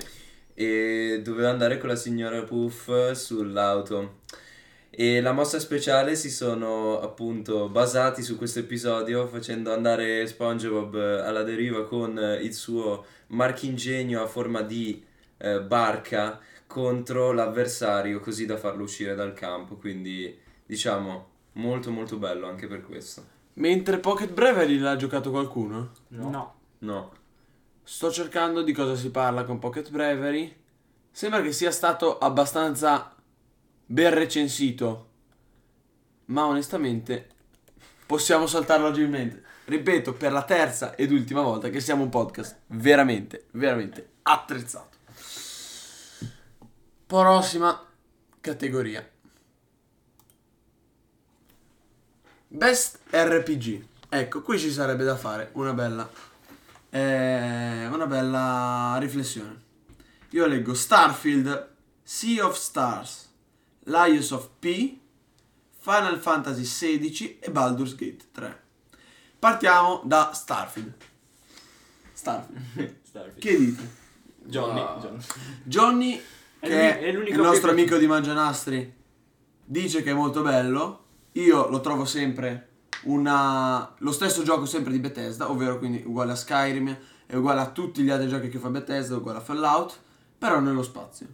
[0.54, 4.20] e doveva andare con la signora Puff sull'auto.
[4.98, 11.42] E la mossa speciale si sono appunto basati su questo episodio facendo andare SpongeBob alla
[11.42, 15.04] deriva con eh, il suo marchingegno a forma di
[15.36, 19.76] eh, barca contro l'avversario così da farlo uscire dal campo.
[19.76, 23.22] Quindi diciamo molto molto bello anche per questo.
[23.54, 25.90] Mentre Pocket Bravery l'ha giocato qualcuno?
[26.08, 26.30] No.
[26.30, 26.54] No.
[26.78, 27.12] No,
[27.82, 30.54] Sto cercando di cosa si parla con Pocket Bravery.
[31.10, 33.15] sembra che sia stato abbastanza
[33.86, 35.10] ben recensito,
[36.26, 37.28] ma onestamente
[38.04, 39.44] possiamo saltarlo agilmente.
[39.64, 44.96] Ripeto, per la terza ed ultima volta che siamo un podcast veramente, veramente attrezzato.
[47.06, 47.84] Prossima
[48.40, 49.08] categoria.
[52.48, 53.86] Best RPG.
[54.08, 56.08] Ecco, qui ci sarebbe da fare una bella,
[56.90, 59.64] eh, una bella riflessione.
[60.30, 63.25] Io leggo Starfield, Sea of Stars,
[63.88, 64.98] Lions of P,
[65.78, 68.62] Final Fantasy XVI e Baldur's Gate 3.
[69.38, 70.94] Partiamo da Starfield.
[72.12, 72.96] Starfield.
[73.06, 73.38] Starfield.
[73.38, 73.90] Che dite?
[74.44, 74.80] Johnny.
[74.80, 75.00] Wow.
[75.00, 75.22] Johnny.
[75.62, 76.22] Johnny,
[76.58, 78.94] È che è, il nostro che- amico di Mangianastri,
[79.64, 81.04] dice che è molto bello.
[81.32, 82.68] Io lo trovo sempre
[83.04, 86.96] una, lo stesso gioco sempre di Bethesda, ovvero quindi uguale a Skyrim,
[87.26, 90.00] è uguale a tutti gli altri giochi che fa Bethesda, uguale a Fallout,
[90.38, 91.26] però nello spazio.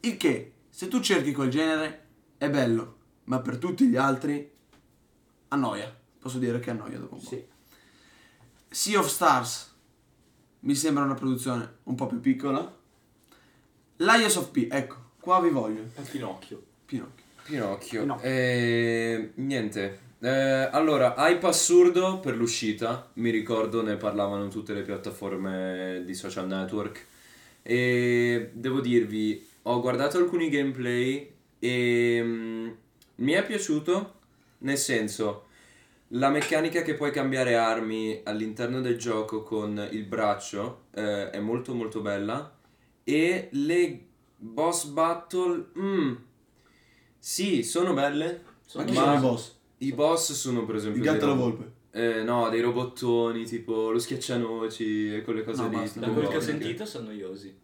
[0.00, 2.04] Il che, se tu cerchi quel genere,
[2.38, 4.48] è bello, ma per tutti gli altri
[5.48, 5.92] annoia.
[6.20, 7.26] Posso dire che annoia dopo un po'.
[7.26, 7.44] Sì.
[8.68, 9.74] Sea of Stars
[10.60, 12.72] mi sembra una produzione un po' più piccola.
[13.96, 15.82] Lions of P, ecco, qua vi voglio.
[15.96, 16.62] È Pinocchio.
[16.84, 17.24] Pinocchio.
[17.42, 18.00] Pinocchio.
[18.02, 18.28] Pinocchio.
[18.28, 19.98] Eh, niente.
[20.20, 23.10] Eh, allora, hype assurdo per l'uscita.
[23.14, 27.04] Mi ricordo ne parlavano tutte le piattaforme di social network.
[27.62, 32.70] E devo dirvi, ho guardato alcuni gameplay e mm,
[33.16, 34.14] mi è piaciuto.
[34.60, 35.46] Nel senso,
[36.08, 41.74] la meccanica che puoi cambiare armi all'interno del gioco con il braccio eh, è molto
[41.74, 42.56] molto bella.
[43.04, 46.14] E le boss battle, mm,
[47.18, 48.42] sì, sono belle.
[48.44, 49.56] Ma Sono chi Ma- sono i boss?
[49.78, 51.72] I boss sono per esempio Il gatto e la volpe.
[51.92, 55.90] eh, no, dei robottoni tipo lo schiaccianoci e quelle cose No, lì.
[55.94, 57.56] Da quel che ho sentito sono noiosi.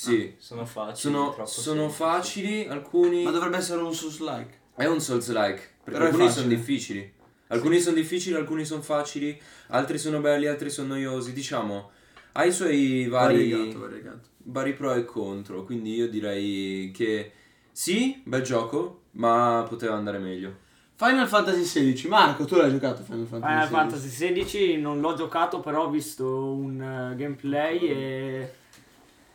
[0.00, 0.96] Sì, Sono facili.
[0.96, 3.24] sono, sono facili, alcuni...
[3.24, 4.58] Ma dovrebbe essere un Souls-like.
[4.76, 7.12] È un Souls-like, perché Però alcuni sono difficili.
[7.48, 9.36] Alcuni sono difficili, alcuni sono facili,
[9.70, 11.32] altri sono belli, altri sono noiosi.
[11.32, 11.90] Diciamo,
[12.30, 14.28] ha i suoi vari, Variegato, variegato.
[14.44, 17.32] vari pro e contro, quindi io direi che
[17.72, 20.58] sì, bel gioco, ma poteva andare meglio.
[20.94, 22.08] Final Fantasy XVI.
[22.08, 23.76] Marco, tu l'hai giocato Final Fantasy Final XVI?
[23.76, 28.52] Fantasy XVI non l'ho giocato, però ho visto un eh, gameplay e,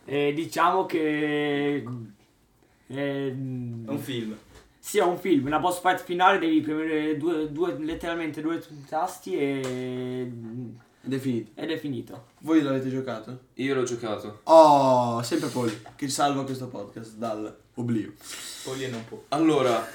[0.04, 1.82] e diciamo che
[2.86, 4.36] è, È un film.
[4.78, 10.30] sia un film, una boss fight finale devi premere due, due- letteralmente due tasti e
[11.06, 11.50] Ed è finito.
[11.54, 12.26] ed è finito.
[12.40, 13.38] Voi l'avete giocato?
[13.54, 14.40] Io l'ho giocato.
[14.44, 18.12] Oh, sempre Poli, che salva questo podcast dal oblio.
[18.64, 19.22] Poi non può.
[19.28, 19.86] Allora,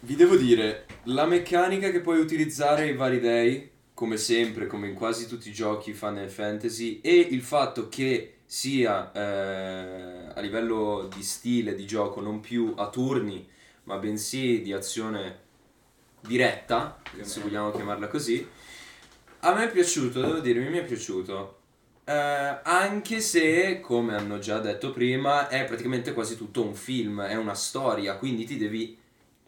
[0.00, 4.94] vi devo dire, la meccanica che puoi utilizzare i vari dei, come sempre, come in
[4.94, 11.22] quasi tutti i giochi Final Fantasy, e il fatto che sia eh, a livello di
[11.22, 13.48] stile di gioco non più a turni,
[13.84, 15.38] ma bensì di azione
[16.20, 18.46] diretta, se vogliamo chiamarla così,
[19.40, 21.60] a me è piaciuto, devo dirvi, mi è piaciuto.
[22.04, 22.12] Eh,
[22.62, 27.54] anche se, come hanno già detto prima, è praticamente quasi tutto un film, è una
[27.54, 28.98] storia, quindi ti devi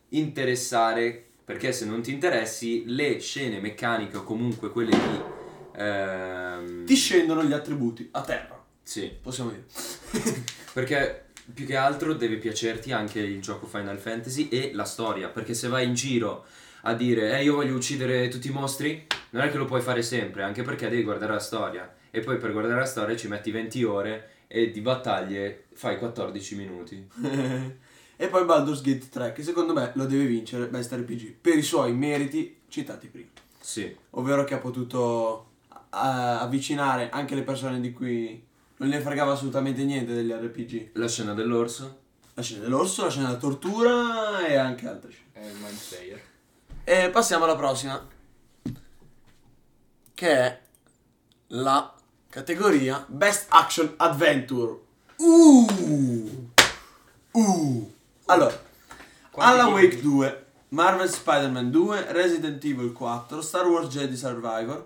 [0.08, 5.20] interessare, perché se non ti interessi, le scene meccaniche o comunque quelle di...
[5.76, 8.53] ehm, Ti scendono gli attributi a terra,
[8.84, 9.64] Sì, possiamo dire.
[10.72, 15.54] perché più che altro deve piacerti anche il gioco Final Fantasy e la storia, perché
[15.54, 16.44] se vai in giro
[16.82, 20.02] a dire eh io voglio uccidere tutti i mostri, non è che lo puoi fare
[20.02, 23.50] sempre, anche perché devi guardare la storia e poi per guardare la storia ci metti
[23.50, 27.08] 20 ore e di battaglie fai 14 minuti.
[28.16, 31.62] e poi Baldur's Gate 3, che secondo me lo deve vincere Best RPG, per i
[31.62, 33.30] suoi meriti citati prima.
[33.58, 38.43] Sì, Ovvero che ha potuto eh, avvicinare anche le persone di cui
[38.76, 40.90] non ne fregava assolutamente niente degli RPG.
[40.94, 42.02] la scena dell'orso.
[42.34, 45.28] La scena dell'orso, la scena della tortura e anche altre scene.
[45.32, 46.20] È il mind.
[46.82, 48.04] E passiamo alla prossima,
[50.12, 50.60] che è
[51.48, 51.94] la
[52.28, 54.78] categoria Best Action Adventure.
[55.16, 56.48] Uh!
[57.30, 57.92] Uh!
[58.26, 58.60] Allora,
[59.30, 59.84] Quanti Alan titoli?
[59.86, 64.84] Wake 2, Marvel Spider-Man 2, Resident Evil 4, Star Wars Jedi Survivor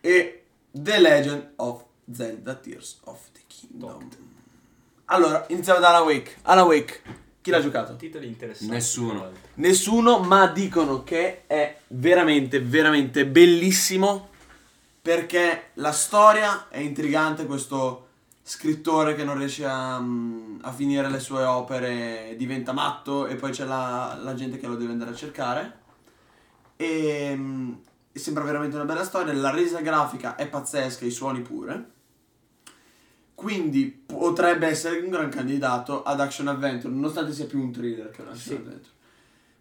[0.00, 4.08] e The Legend of Zelda Tears of the Kingdom.
[5.06, 6.36] Allora, iniziamo da Alan Wake.
[6.42, 7.00] Alan Wake,
[7.40, 7.96] chi l'ha giocato?
[7.96, 8.72] Titoli interessanti.
[8.72, 9.30] Nessuno.
[9.54, 14.30] Nessuno, ma dicono che è veramente, veramente bellissimo
[15.02, 18.06] perché la storia è intrigante, questo
[18.44, 23.50] scrittore che non riesce a, mm, a finire le sue opere diventa matto e poi
[23.50, 25.78] c'è la, la gente che lo deve andare a cercare
[26.76, 31.40] e, mm, e sembra veramente una bella storia, la resa grafica è pazzesca, i suoni
[31.40, 31.90] pure.
[33.34, 38.20] quindi potrebbe essere un gran candidato ad action adventure, nonostante sia più un thriller che
[38.22, 38.52] un action Sì.
[38.54, 38.90] adventure.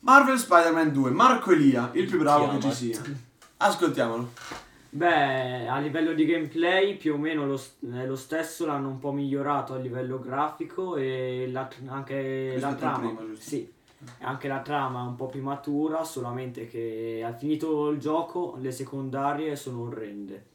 [0.01, 3.01] Marvel Spider-Man 2, Marco Elia, il più bravo che ci sia.
[3.57, 4.31] Ascoltiamolo.
[4.93, 7.55] Beh, a livello di gameplay più o meno lo,
[7.93, 12.75] è lo stesso, l'hanno un po' migliorato a livello grafico e la anche Questo la
[12.75, 13.15] trama.
[13.25, 13.49] giusto?
[13.49, 13.71] sì,
[14.19, 18.71] anche la trama è un po' più matura, solamente che al finito il gioco le
[18.71, 20.45] secondarie sono orrende.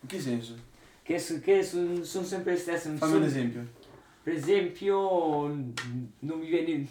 [0.00, 0.54] In che senso?
[1.02, 2.88] Che, che sono sempre le stesse.
[2.88, 3.66] non Fammi sono- un esempio.
[4.22, 5.46] Per esempio,
[6.20, 6.86] non mi viene.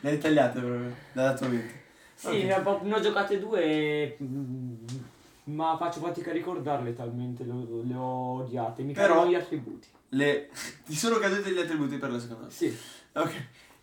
[0.00, 1.84] Le hai tagliate proprio dalla tua mente.
[2.14, 2.32] Sì, Ok.
[2.42, 4.74] ne ho, ne ho giocate due, mm,
[5.44, 7.52] ma faccio fatica a ricordarle talmente le,
[7.84, 8.82] le ho odiate.
[8.82, 9.86] Mi cadono gli attributi.
[10.10, 10.48] Le...
[10.84, 12.50] Ti sono caduti gli attributi per la seconda.
[12.50, 12.76] Sì.
[13.12, 13.32] Ok.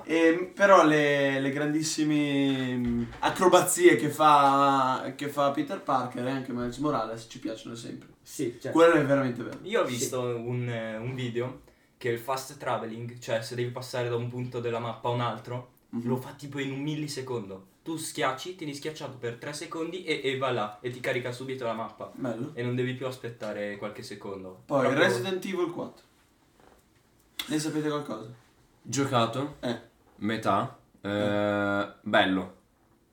[0.06, 6.52] Ehm, però le, le grandissime mm, acrobazie che fa, che fa Peter Parker e anche
[6.52, 8.10] Miles Morales ci piacciono sempre.
[8.22, 9.60] Sì, cioè, Quello è veramente bello.
[9.64, 11.62] Io ho visto un, eh, un video
[11.98, 15.22] che il fast traveling, cioè se devi passare da un punto della mappa a un
[15.22, 16.08] altro, Mhm.
[16.08, 17.68] lo fa tipo in un millisecondo.
[17.84, 21.66] Tu schiacci, tieni schiacciato per 3 secondi e, e va là e ti carica subito
[21.66, 22.12] la mappa.
[22.16, 22.52] Bello.
[22.56, 24.64] E non devi più aspettare qualche secondo.
[24.66, 26.04] Poi Proprio- Resident Evil 4.
[27.48, 28.30] Ne sapete qualcosa?
[28.82, 29.56] Giocato?
[29.60, 29.80] Eh.
[30.24, 30.78] Metà.
[31.02, 32.56] Eh, bello.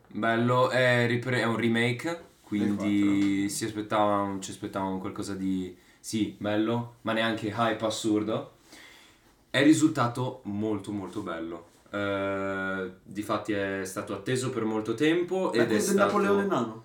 [0.07, 5.77] Bello, è, ripre- è un remake, quindi si aspettava, ci aspettavamo qualcosa di...
[5.99, 8.59] Sì, bello, ma neanche hype assurdo.
[9.51, 11.69] È risultato molto molto bello.
[11.91, 15.99] Eh, difatti è stato atteso per molto tempo Ma ed è quello del stato...
[15.99, 16.85] Napoleone Nano.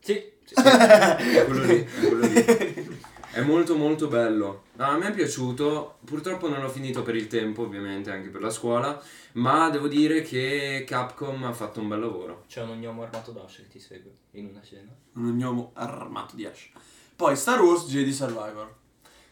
[0.00, 2.98] Sì, sì, È quello lì, è quello lì.
[3.30, 4.64] È molto molto bello.
[4.76, 5.98] No, a me è piaciuto.
[6.04, 9.00] Purtroppo non l'ho finito per il tempo, ovviamente, anche per la scuola.
[9.32, 12.44] Ma devo dire che Capcom ha fatto un bel lavoro.
[12.46, 14.94] C'è un ognomo armato d'Ash che ti segue in una scena.
[15.14, 16.68] Un ognomo armato di Ash.
[17.16, 18.74] Poi Star Wars Jedi Survivor.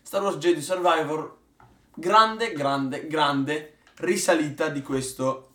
[0.00, 1.37] Star Wars Jedi Survivor,
[1.94, 5.50] grande, grande, grande risalita di questo.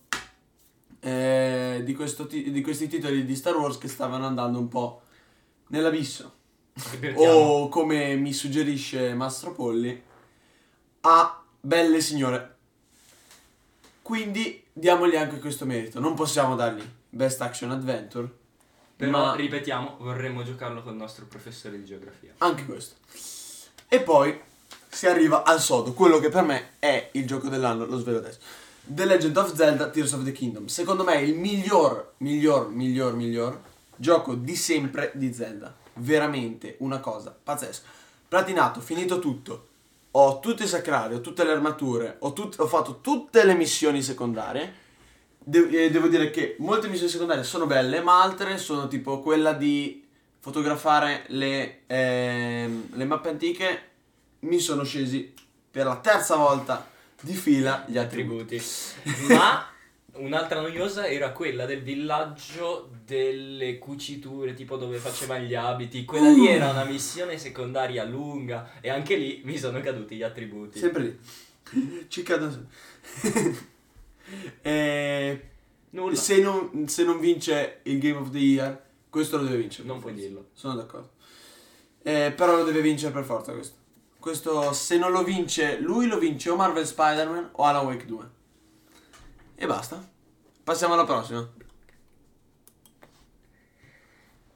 [1.02, 5.02] eh, di, questo ti- di questi titoli di Star Wars che stavano andando un po'
[5.69, 6.38] nell'abisso.
[7.15, 10.01] O come mi suggerisce Mastro Polli,
[11.01, 12.55] a belle signore.
[14.01, 15.99] Quindi diamogli anche questo merito.
[15.99, 18.27] Non possiamo dargli Best Action Adventure,
[18.95, 22.33] Però ma ripetiamo, vorremmo giocarlo con il nostro professore di geografia.
[22.39, 22.95] anche questo.
[23.87, 24.39] E poi
[24.87, 28.39] si arriva al sodo, quello che per me è il gioco dell'anno, lo svelo adesso.
[28.83, 30.65] The Legend of Zelda Tears of the Kingdom.
[30.65, 33.61] Secondo me è il miglior, miglior, miglior, miglior
[33.95, 35.75] gioco di sempre di Zelda.
[35.99, 37.88] Veramente una cosa pazzesca.
[38.27, 39.67] Platinato, finito tutto.
[40.12, 44.01] Ho tutti i sacrari, ho tutte le armature, ho, tut- ho fatto tutte le missioni
[44.01, 44.88] secondarie.
[45.38, 50.05] De- devo dire che molte missioni secondarie sono belle, ma altre sono tipo quella di
[50.39, 53.83] fotografare le, ehm, le mappe antiche.
[54.39, 55.33] Mi sono scesi
[55.69, 56.89] per la terza volta
[57.21, 58.62] di fila gli attributi.
[59.27, 59.67] Ma
[60.19, 66.05] un'altra noiosa era quella del villaggio delle cuciture, tipo dove facevano gli abiti.
[66.05, 70.79] Quella lì era una missione secondaria lunga e anche lì mi sono caduti gli attributi.
[70.79, 71.19] Sempre lì.
[72.08, 72.67] Ci cadono.
[74.62, 75.41] Eh,
[75.89, 76.15] Nulla.
[76.15, 78.79] se, non, se non vince il Game of the Year,
[79.10, 79.88] questo lo deve vincere.
[79.88, 80.49] Non puoi dirlo.
[80.53, 81.10] Sono d'accordo.
[82.03, 83.75] Eh, però lo deve vincere per forza questo.
[84.19, 88.29] Questo, se non lo vince lui, lo vince o Marvel Spider-Man o Alan Wake 2.
[89.62, 90.02] E basta.
[90.63, 91.45] Passiamo alla prossima.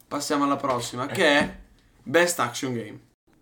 [0.08, 1.60] Passiamo alla prossima, che è
[2.02, 3.00] Best Action Game.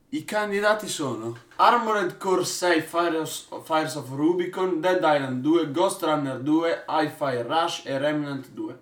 [0.10, 6.40] I candidati sono Armored Core 6 Fires, Fires of Rubicon, Dead Island 2, Ghost Runner
[6.40, 8.80] 2, Hi-Fi Rush e Remnant 2.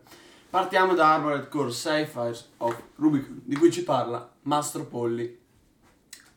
[0.50, 5.38] Partiamo da Armored Core 6 Fires of Rubicon, di cui ci parla Mastro Polli.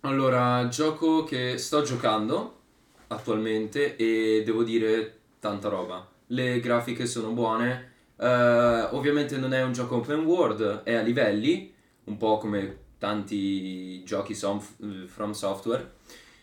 [0.01, 2.63] Allora, gioco che sto giocando
[3.07, 6.11] attualmente e devo dire tanta roba.
[6.33, 7.91] Le grafiche sono buone.
[8.17, 11.73] eh, ovviamente non è un gioco open world, è a livelli,
[12.05, 14.61] un po' come tanti giochi som-
[15.07, 15.93] from software.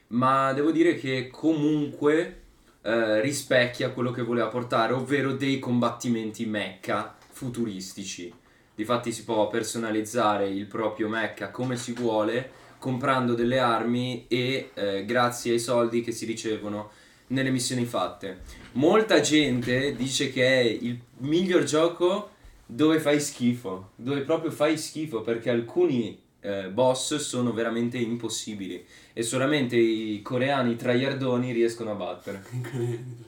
[0.10, 2.42] Ma devo dire che comunque
[2.84, 8.32] eh, rispecchia quello che voleva portare, ovvero dei combattimenti mecha futuristici.
[8.76, 15.04] Difatti si può personalizzare il proprio mecha come si vuole comprando delle armi e eh,
[15.06, 16.92] grazie ai soldi che si ricevono
[17.30, 18.42] nelle missioni fatte.
[18.74, 22.32] Molta gente dice che è il miglior gioco
[22.66, 29.24] dove fai schifo, dove proprio fai schifo perché alcuni eh, boss sono veramente impossibili e
[29.24, 32.44] solamente i coreani traiardoni riescono a battere.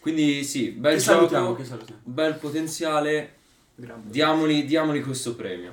[0.00, 2.00] Quindi sì, bel che salutiamo, gioco, che salutiamo.
[2.04, 3.34] bel potenziale,
[3.74, 5.72] diamoli, diamoli questo premio.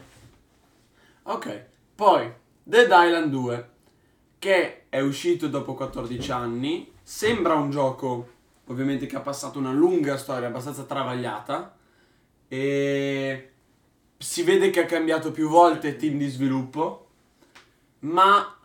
[1.23, 2.31] Ok, poi
[2.63, 3.69] Dead Island 2,
[4.39, 6.91] che è uscito dopo 14 anni.
[7.05, 8.29] Sembra un gioco,
[8.67, 11.75] ovviamente, che ha passato una lunga storia abbastanza travagliata.
[12.47, 13.51] E
[14.17, 17.07] si vede che ha cambiato più volte team di sviluppo.
[17.99, 18.57] Ma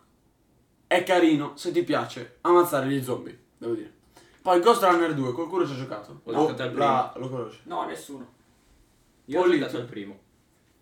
[0.87, 3.93] è carino se ti piace ammazzare gli zombie, devo dire.
[4.41, 6.21] Poi Ghost Runner 2, qualcuno ci ha giocato?
[6.23, 7.59] Ho No, giocato al la- lo conosci.
[7.63, 8.27] No, nessuno.
[9.25, 9.59] Io ho Polito.
[9.65, 10.17] giocato al primo.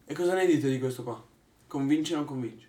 [0.06, 1.22] E cosa ne dite di questo qua?
[1.68, 2.66] Convince o non convince?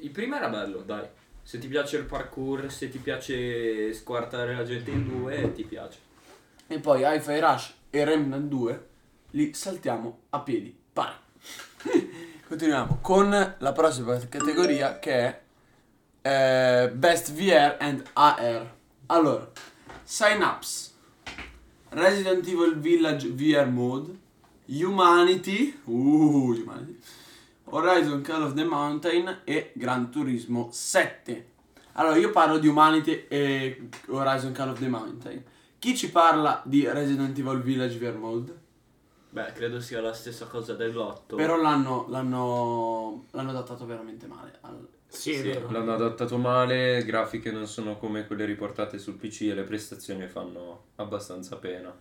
[0.00, 1.06] Il primo era bello, dai.
[1.46, 5.98] Se ti piace il parkour, se ti piace squartare la gente in due, ti piace.
[6.66, 8.88] E poi Hi-Fi Rush e Remnant 2
[9.30, 11.14] li saltiamo a piedi pari.
[12.48, 15.40] Continuiamo con la prossima categoria che
[16.20, 18.74] è eh, Best VR and AR.
[19.06, 19.48] Allora,
[20.02, 20.90] Synapse,
[21.90, 24.18] Resident Evil Village VR Mode,
[24.66, 26.98] Humanity, uh, Humanity,
[27.68, 31.54] Horizon Call of the Mountain e Gran Turismo 7.
[31.92, 35.42] Allora, io parlo di Humanity e Horizon Call of the Mountain.
[35.78, 38.64] Chi ci parla di Resident Evil Village VR Mode?
[39.30, 41.36] Beh, credo sia la stessa cosa dell'otto.
[41.36, 44.58] Però l'hanno, l'hanno, l'hanno adattato veramente male.
[44.62, 45.70] al- Sì, Sì, vero.
[45.70, 50.84] L'hanno adattato male, grafiche non sono come quelle riportate sul PC e le prestazioni fanno
[50.96, 51.94] abbastanza pena.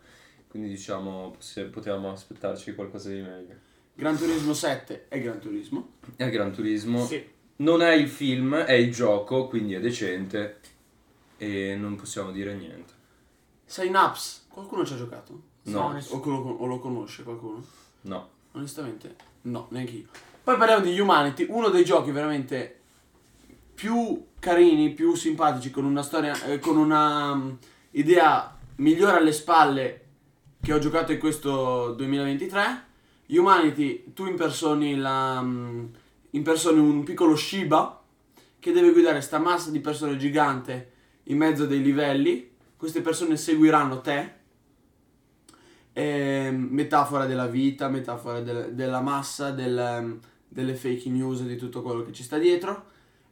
[0.47, 3.55] Quindi diciamo se potevamo aspettarci qualcosa di meglio.
[3.97, 5.93] Gran Turismo 7 è Gran Turismo.
[6.17, 7.05] È Gran Turismo.
[7.05, 7.25] Sì.
[7.57, 10.59] Non è il film, è il gioco, quindi è decente.
[11.37, 12.93] E non possiamo dire niente.
[13.65, 15.41] Synapse, qualcuno ci ha giocato?
[15.63, 15.97] No.
[16.09, 17.63] O lo, o lo conosce qualcuno?
[18.01, 18.29] No.
[18.51, 20.05] Onestamente, no, neanche io.
[20.43, 22.81] Poi parliamo di Humanity, uno dei giochi veramente
[23.73, 27.51] più carini, più simpatici, con una storia, eh, con una mm,
[27.91, 30.05] idea migliore alle spalle
[30.61, 32.84] che ho giocato in questo 2023.
[33.28, 35.86] Humanity, tu impersoni, la, mm,
[36.32, 38.01] impersoni un piccolo Shiba
[38.59, 40.91] che deve guidare sta massa di persone gigante
[41.23, 42.51] in mezzo dei livelli.
[42.78, 44.34] Queste persone seguiranno te
[45.93, 51.82] ehm, metafora della vita, metafora del- della massa, del, ehm, delle fake news, di tutto
[51.82, 52.86] quello che ci sta dietro.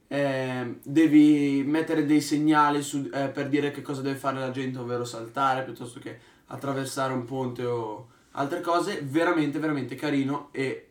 [0.07, 4.77] Ehm, devi mettere dei segnali su- eh, per dire che cosa deve fare la gente,
[4.79, 9.01] ovvero saltare piuttosto che attraversare un ponte o altre cose.
[9.03, 10.89] Veramente, veramente carino e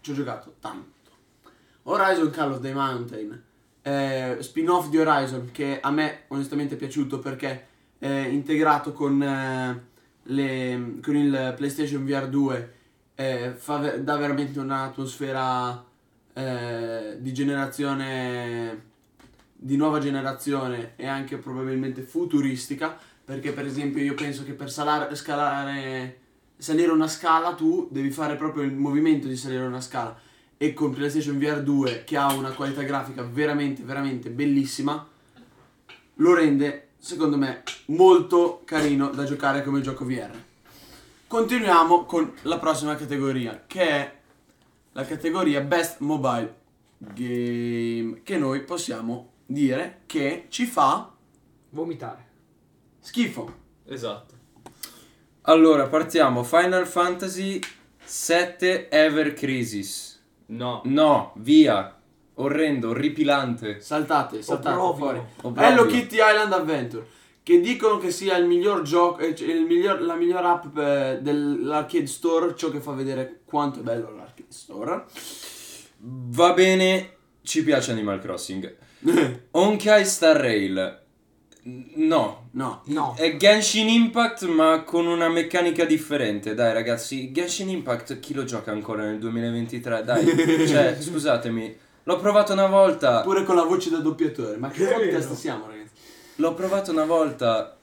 [0.00, 0.94] ci ho giocato tanto.
[1.84, 3.42] Horizon Call of the Mountain,
[3.82, 7.66] eh, spin-off di Horizon che a me onestamente è piaciuto perché
[7.98, 9.82] è integrato con, eh,
[10.24, 12.74] le- con il PlayStation VR 2
[13.14, 15.84] eh, fa dà veramente un'atmosfera
[16.32, 18.94] eh, di generazione
[19.58, 25.14] di nuova generazione e anche probabilmente futuristica perché per esempio io penso che per salare,
[25.14, 26.18] scalare
[26.56, 30.18] salire una scala tu devi fare proprio il movimento di salire una scala
[30.56, 35.06] e con PlayStation VR 2 che ha una qualità grafica veramente veramente bellissima
[36.14, 40.30] lo rende secondo me molto carino da giocare come gioco VR.
[41.26, 44.18] Continuiamo con la prossima categoria che è
[44.92, 46.54] la categoria Best Mobile
[46.98, 51.12] Game che noi possiamo dire che ci fa
[51.70, 52.24] Vomitare.
[53.00, 53.64] schifo.
[53.84, 54.35] Esatto.
[55.48, 56.42] Allora, partiamo.
[56.42, 57.60] Final Fantasy
[58.04, 60.20] 7 Ever Crisis.
[60.46, 60.82] No.
[60.84, 61.94] No, via.
[62.34, 63.80] Orrendo, orripilante.
[63.80, 64.96] Saltate, saltate Obrobio.
[64.96, 65.22] fuori.
[65.42, 65.62] Obrobio.
[65.62, 67.06] Hello Kitty Island Adventure
[67.46, 71.18] che dicono che sia il miglior gioco eh, cioè il miglior, la miglior app eh,
[71.22, 75.04] dell'arcade store, ciò che fa vedere quanto è bello l'arcade store.
[75.98, 77.10] Va bene,
[77.42, 78.76] ci piace Animal Crossing.
[79.52, 81.04] Honkai Star Rail.
[81.94, 82.48] No.
[82.52, 82.82] No.
[82.84, 83.14] No.
[83.16, 86.54] È Genshin Impact ma con una meccanica differente.
[86.54, 90.04] Dai ragazzi, Genshin Impact chi lo gioca ancora nel 2023?
[90.04, 90.24] Dai,
[90.66, 91.76] cioè, scusatemi.
[92.04, 93.22] L'ho provato una volta.
[93.22, 94.56] Pure con la voce da doppiatore.
[94.58, 95.90] Ma che podcast siamo, ragazzi?
[96.36, 97.75] L'ho provato una volta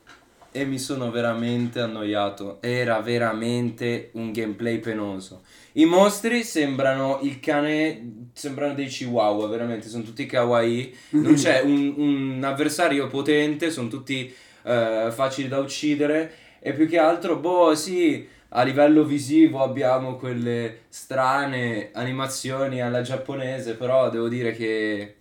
[0.54, 2.62] e mi sono veramente annoiato.
[2.62, 5.42] Era veramente un gameplay penoso.
[5.74, 10.96] I mostri sembrano il cane, sembrano dei chihuahua, veramente, sono tutti kawaii.
[11.10, 14.34] Non c'è un, un avversario potente, sono tutti
[14.64, 16.32] eh, facili da uccidere.
[16.60, 23.74] E più che altro, boh, sì, a livello visivo abbiamo quelle strane animazioni alla giapponese,
[23.74, 25.16] però devo dire che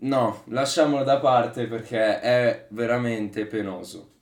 [0.00, 4.17] No, lasciamolo da parte perché è veramente penoso.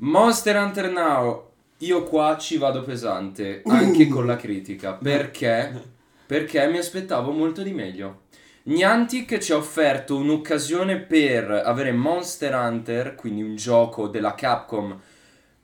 [0.00, 5.96] Monster Hunter Now, io qua ci vado pesante, anche con la critica, perché?
[6.24, 8.22] Perché mi aspettavo molto di meglio.
[8.64, 14.96] Niantic ci ha offerto un'occasione per avere Monster Hunter, quindi un gioco della Capcom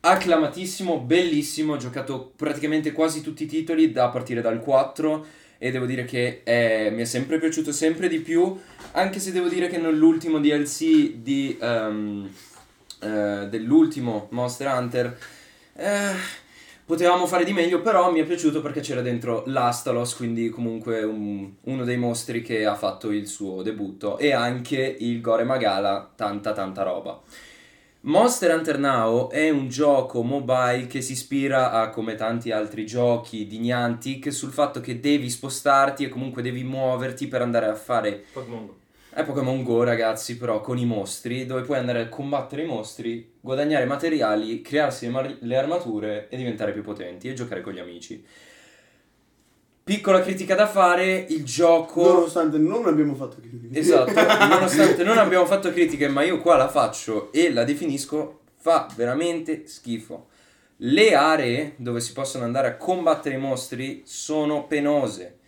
[0.00, 5.24] acclamatissimo, bellissimo, ho giocato praticamente quasi tutti i titoli da partire dal 4
[5.58, 8.54] e devo dire che è- mi è sempre piaciuto sempre di più,
[8.92, 12.28] anche se devo dire che nell'ultimo DLC di, ehm,
[13.04, 15.18] eh, dell'ultimo Monster Hunter
[15.76, 16.12] eh,
[16.84, 21.50] potevamo fare di meglio, però mi è piaciuto perché c'era dentro l'Astalos, quindi comunque un-
[21.62, 26.52] uno dei mostri che ha fatto il suo debutto e anche il Gore Magala, tanta
[26.52, 27.20] tanta roba.
[28.06, 33.46] Monster Hunter Now è un gioco mobile che si ispira a, come tanti altri giochi
[33.46, 38.24] di Niantic, sul fatto che devi spostarti e comunque devi muoverti per andare a fare
[38.30, 38.82] Pokémon Go.
[39.14, 43.34] È Pokémon Go, ragazzi, però con i mostri, dove puoi andare a combattere i mostri,
[43.40, 47.78] guadagnare materiali, crearsi le, mar- le armature e diventare più potenti e giocare con gli
[47.78, 48.24] amici.
[49.84, 52.02] Piccola critica da fare, il gioco...
[52.02, 53.78] Nonostante non abbiamo fatto critiche.
[53.78, 54.12] Esatto,
[54.48, 59.68] nonostante non abbiamo fatto critiche, ma io qua la faccio e la definisco, fa veramente
[59.68, 60.26] schifo.
[60.78, 65.38] Le aree dove si possono andare a combattere i mostri sono penose,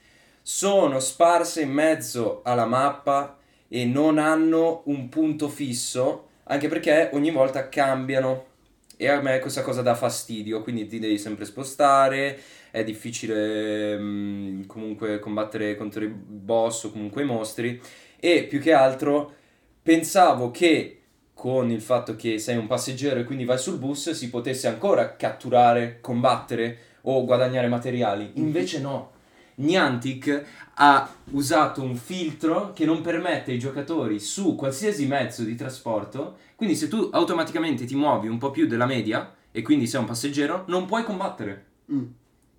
[0.41, 3.39] sono sparse in mezzo alla mappa
[3.69, 8.55] e non hanno un punto fisso, anche perché ogni volta cambiano.
[8.99, 12.39] E a me questa cosa dà fastidio, quindi ti devi sempre spostare,
[12.71, 17.81] è difficile mm, comunque combattere contro i boss o comunque i mostri.
[18.19, 19.35] E più che altro
[19.83, 21.03] pensavo che
[21.35, 25.17] con il fatto che sei un passeggero e quindi vai sul bus si potesse ancora
[25.17, 28.31] catturare, combattere o guadagnare materiali.
[28.37, 29.13] Invece no.
[29.57, 30.45] Niantic
[30.75, 36.77] ha usato un filtro che non permette ai giocatori su qualsiasi mezzo di trasporto, quindi
[36.77, 40.65] se tu automaticamente ti muovi un po' più della media e quindi sei un passeggero,
[40.69, 41.65] non puoi combattere.
[41.93, 42.05] Mm.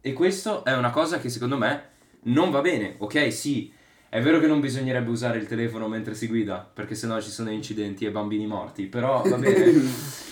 [0.01, 1.89] E questo è una cosa che secondo me
[2.23, 2.95] non va bene.
[2.97, 3.71] Ok, sì,
[4.09, 7.51] è vero che non bisognerebbe usare il telefono mentre si guida, perché sennò ci sono
[7.51, 10.25] incidenti e bambini morti, però va bene.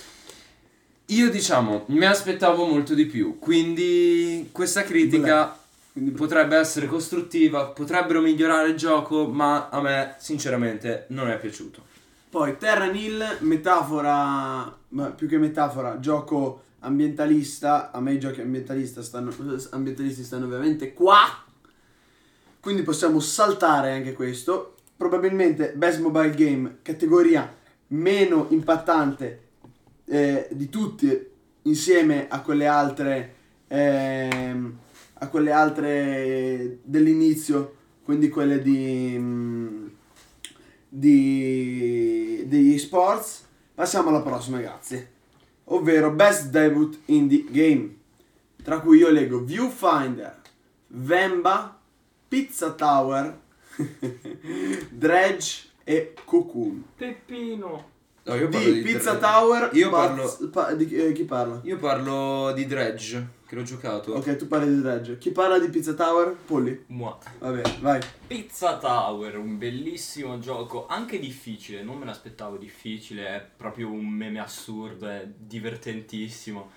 [1.09, 5.55] Io diciamo, mi aspettavo molto di più, quindi questa critica
[5.95, 11.81] Quindi potrebbe essere costruttiva, potrebbero migliorare il gioco, ma a me sinceramente non è piaciuto.
[12.29, 17.91] Poi Terra Nil, metafora, ma più che metafora, gioco ambientalista.
[17.91, 18.41] A me i giochi
[19.01, 19.33] stanno,
[19.69, 21.45] ambientalisti stanno ovviamente qua.
[22.59, 24.75] Quindi possiamo saltare anche questo.
[24.97, 27.55] Probabilmente Best Mobile Game, categoria
[27.87, 29.43] meno impattante
[30.03, 31.25] eh, di tutti,
[31.61, 33.35] insieme a quelle altre,
[33.69, 34.79] ehm,
[35.17, 39.87] a quelle altre dell'inizio, quindi quelle di, mm,
[40.87, 43.45] di degli sports.
[43.73, 45.11] Passiamo alla prossima, grazie.
[45.65, 47.95] Ovvero Best Debut Indie Game,
[48.63, 50.41] tra cui io leggo Viewfinder,
[50.87, 51.79] Vemba,
[52.27, 53.39] Pizza Tower,
[54.89, 56.83] Dredge e Cocoon.
[56.95, 57.93] Peppino.
[58.27, 59.19] No, io Di, parlo di Pizza Dredge.
[59.19, 61.59] Tower, Io parlo, pa- di eh, chi parla?
[61.63, 64.13] io parlo di Dredge, che l'ho giocato.
[64.13, 65.17] Ok, tu parli di Dredge.
[65.19, 66.35] Chi parla di Pizza Tower?
[66.45, 66.85] Polli.
[66.87, 67.15] Mua.
[67.37, 68.01] Vabbè, vai.
[68.25, 74.39] Pizza Tower, un bellissimo gioco, anche difficile, non me l'aspettavo difficile, è proprio un meme
[74.39, 76.71] assurdo, è divertentissimo.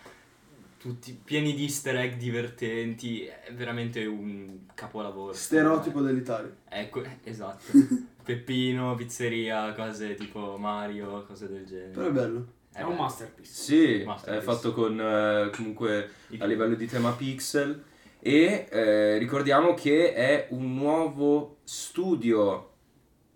[0.78, 5.32] Tutti pieni di easter egg divertenti, è veramente un capolavoro.
[5.32, 6.54] Stereotipo dell'Italia.
[6.68, 7.64] Ecco, eh, esatto.
[8.22, 11.90] Peppino, pizzeria, cose tipo Mario, cose del genere.
[11.90, 12.46] Però è bello.
[12.72, 13.50] È un masterpiece.
[13.50, 14.44] Sì, è Masterpiece.
[14.44, 17.82] fatto con eh, comunque a livello di tema pixel
[18.20, 22.70] e eh, ricordiamo che è un nuovo studio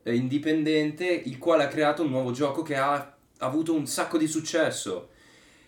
[0.05, 4.29] eh, indipendente il quale ha creato un nuovo gioco che ha avuto un sacco di
[4.29, 5.09] successo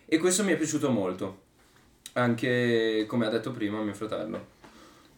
[0.05, 1.43] e questo mi è piaciuto molto
[2.15, 4.47] anche come ha detto prima mio fratello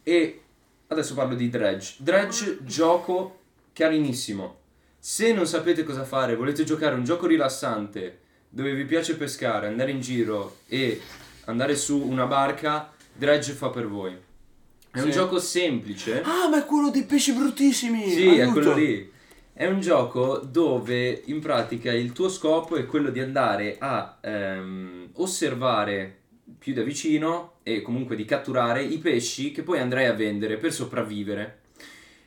[0.03, 0.43] e
[0.89, 3.39] adesso parlo di Dredge Dredge gioco
[3.73, 4.59] carinissimo
[4.99, 9.91] se non sapete cosa fare volete giocare un gioco rilassante dove vi piace pescare, andare
[9.91, 10.99] in giro e
[11.45, 14.17] andare su una barca, Dredge fa per voi.
[14.91, 15.11] È un Sì.
[15.13, 16.23] gioco semplice.
[16.23, 18.09] Ah, ma è quello dei pesci bruttissimi!
[18.09, 18.53] Sì, è aiuto!
[18.53, 19.13] quello lì.
[19.53, 25.11] È un gioco dove in pratica il tuo scopo è quello di andare a ehm,
[25.15, 26.21] osservare
[26.59, 30.73] più da vicino e comunque di catturare i pesci che poi andrai a vendere per
[30.73, 31.61] sopravvivere.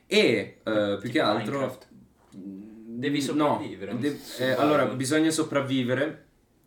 [0.07, 1.57] E eh, più che altro...
[1.59, 1.87] Minecraft.
[2.99, 3.97] Devi No, sopravvivere.
[3.97, 6.25] de- un eh, allora bisogna sopravvivere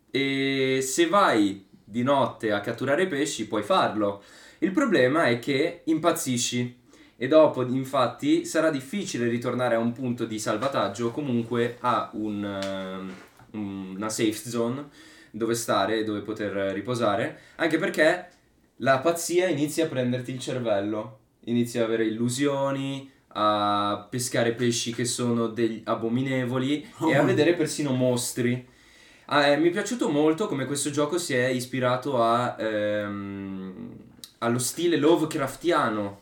[0.09, 4.23] e se vai di notte a catturare pesci puoi farlo.
[4.59, 6.81] Il problema è che impazzisci
[7.15, 12.43] e dopo infatti sarà difficile ritornare a un punto di salvataggio o comunque a un,
[12.43, 14.87] ehm, una safe zone
[15.35, 18.27] dove stare, dove poter riposare, anche perché
[18.77, 25.05] la pazzia inizia a prenderti il cervello, inizi a avere illusioni, a pescare pesci che
[25.05, 28.67] sono degli abominevoli e a vedere persino mostri.
[29.25, 33.87] Ah, eh, mi è piaciuto molto come questo gioco si è ispirato a, ehm,
[34.39, 36.19] allo stile Lovecraftiano,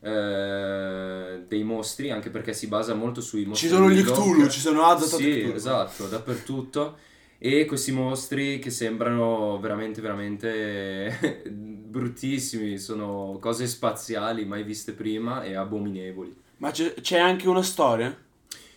[0.00, 3.66] eh, dei mostri, anche perché si basa molto sui mostri.
[3.66, 4.04] Ci sono gli.
[4.04, 7.10] Cthulhu, ci sono Azathoth Sì, e esatto, dappertutto.
[7.44, 15.56] E questi mostri che sembrano veramente, veramente bruttissimi, sono cose spaziali mai viste prima e
[15.56, 16.32] abominevoli.
[16.58, 18.16] Ma c'è, c'è anche una storia?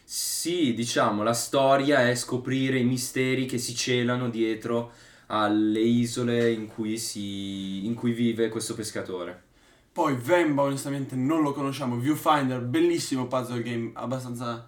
[0.04, 4.94] Sì, diciamo, la storia è scoprire i misteri che si celano dietro
[5.28, 9.44] alle isole in cui, si, in cui vive questo pescatore.
[9.92, 14.68] Poi Vemba onestamente non lo conosciamo, Viewfinder, bellissimo puzzle game, abbastanza...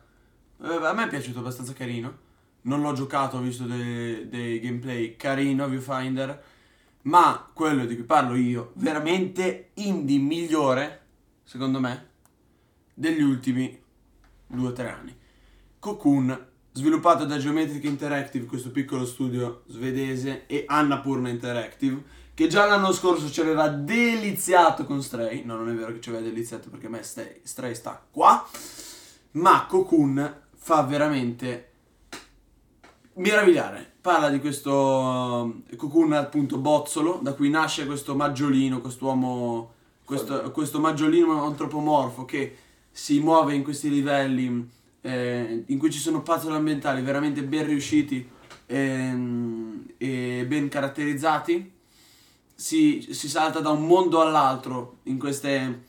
[0.61, 2.25] eh, a me è piaciuto, abbastanza carino.
[2.67, 6.43] Non l'ho giocato, ho visto dei, dei gameplay carino, Viewfinder.
[7.03, 11.05] Ma quello di cui parlo io, veramente indie migliore,
[11.45, 12.09] secondo me,
[12.93, 13.81] degli ultimi
[14.47, 15.15] due o tre anni.
[15.79, 22.03] Cocoon, sviluppato da Geometric Interactive, questo piccolo studio svedese, e Annapurna Interactive,
[22.33, 25.45] che già l'anno scorso ci aveva deliziato con Stray.
[25.45, 28.45] No, non è vero che ci aveva deliziato perché a me Stray, Stray sta qua.
[29.31, 31.66] Ma Cocoon fa veramente
[33.17, 33.93] meravigliare.
[34.01, 40.79] Parla di questo eh, Cocoon appunto bozzolo, da cui nasce questo maggiolino, quest'uomo, questo, questo
[40.79, 42.57] maggiolino antropomorfo che
[42.91, 44.69] si muove in questi livelli
[45.01, 48.27] eh, in cui ci sono puzzle ambientali veramente ben riusciti
[48.65, 51.73] ehm, e ben caratterizzati.
[52.55, 55.83] Si, si salta da un mondo all'altro in queste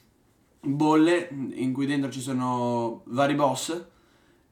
[0.61, 3.85] bolle in cui dentro ci sono vari boss.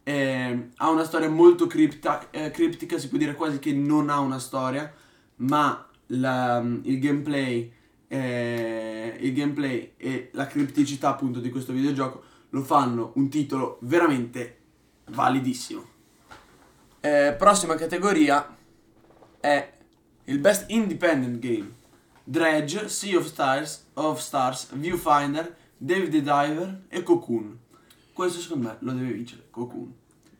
[0.08, 4.20] Eh, ha una storia molto cripta- eh, criptica, si può dire quasi che non ha
[4.20, 4.94] una storia,
[5.38, 7.72] ma la- il, gameplay,
[8.06, 14.58] eh, il gameplay e la cripticità appunto di questo videogioco lo fanno un titolo veramente
[15.10, 15.84] validissimo.
[17.00, 18.56] Eh, prossima categoria
[19.40, 19.72] è
[20.26, 21.74] il Best Independent Game.
[22.22, 27.58] Dredge, Sea of Stars, of Stars, Viewfinder, Dave the Diver e Cocoon.
[28.16, 29.94] Questo secondo me lo deve vincere Cocoon.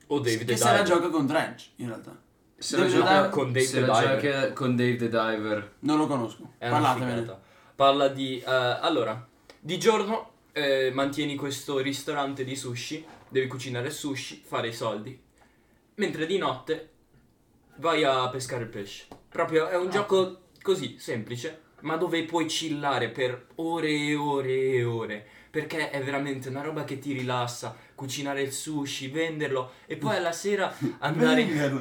[0.06, 2.18] O David che se la gioca con Dredge, in realtà.
[2.56, 4.20] Se la the gioca Diver con Dave se the la Diver.
[4.22, 5.74] gioca con Dave the Diver.
[5.80, 6.52] non lo conosco.
[6.56, 7.20] È una Parlatevene.
[7.20, 7.40] figata.
[7.74, 8.38] Parla di...
[8.40, 9.28] eh, allora,
[9.60, 15.20] di giorno eh, mantieni questo ristorante di sushi, devi cucinare sushi, fare i soldi,
[15.96, 16.92] mentre di notte
[17.76, 19.04] vai a pescare il pesce.
[19.28, 24.82] Proprio è un gioco così, semplice, ma dove puoi chillare per ore e ore e
[24.82, 25.26] ore.
[25.56, 30.32] Perché è veramente una roba che ti rilassa, cucinare il sushi, venderlo e poi alla
[30.32, 31.46] sera andare...
[31.48, 31.80] Venderlo,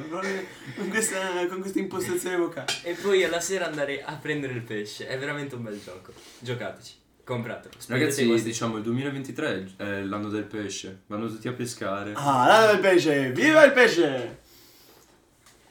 [0.76, 2.72] con questa, con questa impostazione vocale.
[2.84, 5.06] E poi alla sera andare a prendere il pesce.
[5.06, 6.14] È veramente un bel gioco.
[6.38, 6.94] Giocateci.
[7.22, 7.74] Compratelo.
[7.88, 11.02] Ragazzi, diciamo il 2023 è l'anno del pesce.
[11.08, 12.14] Vanno tutti a pescare.
[12.14, 13.32] Ah, l'anno del pesce!
[13.32, 14.38] Viva il pesce!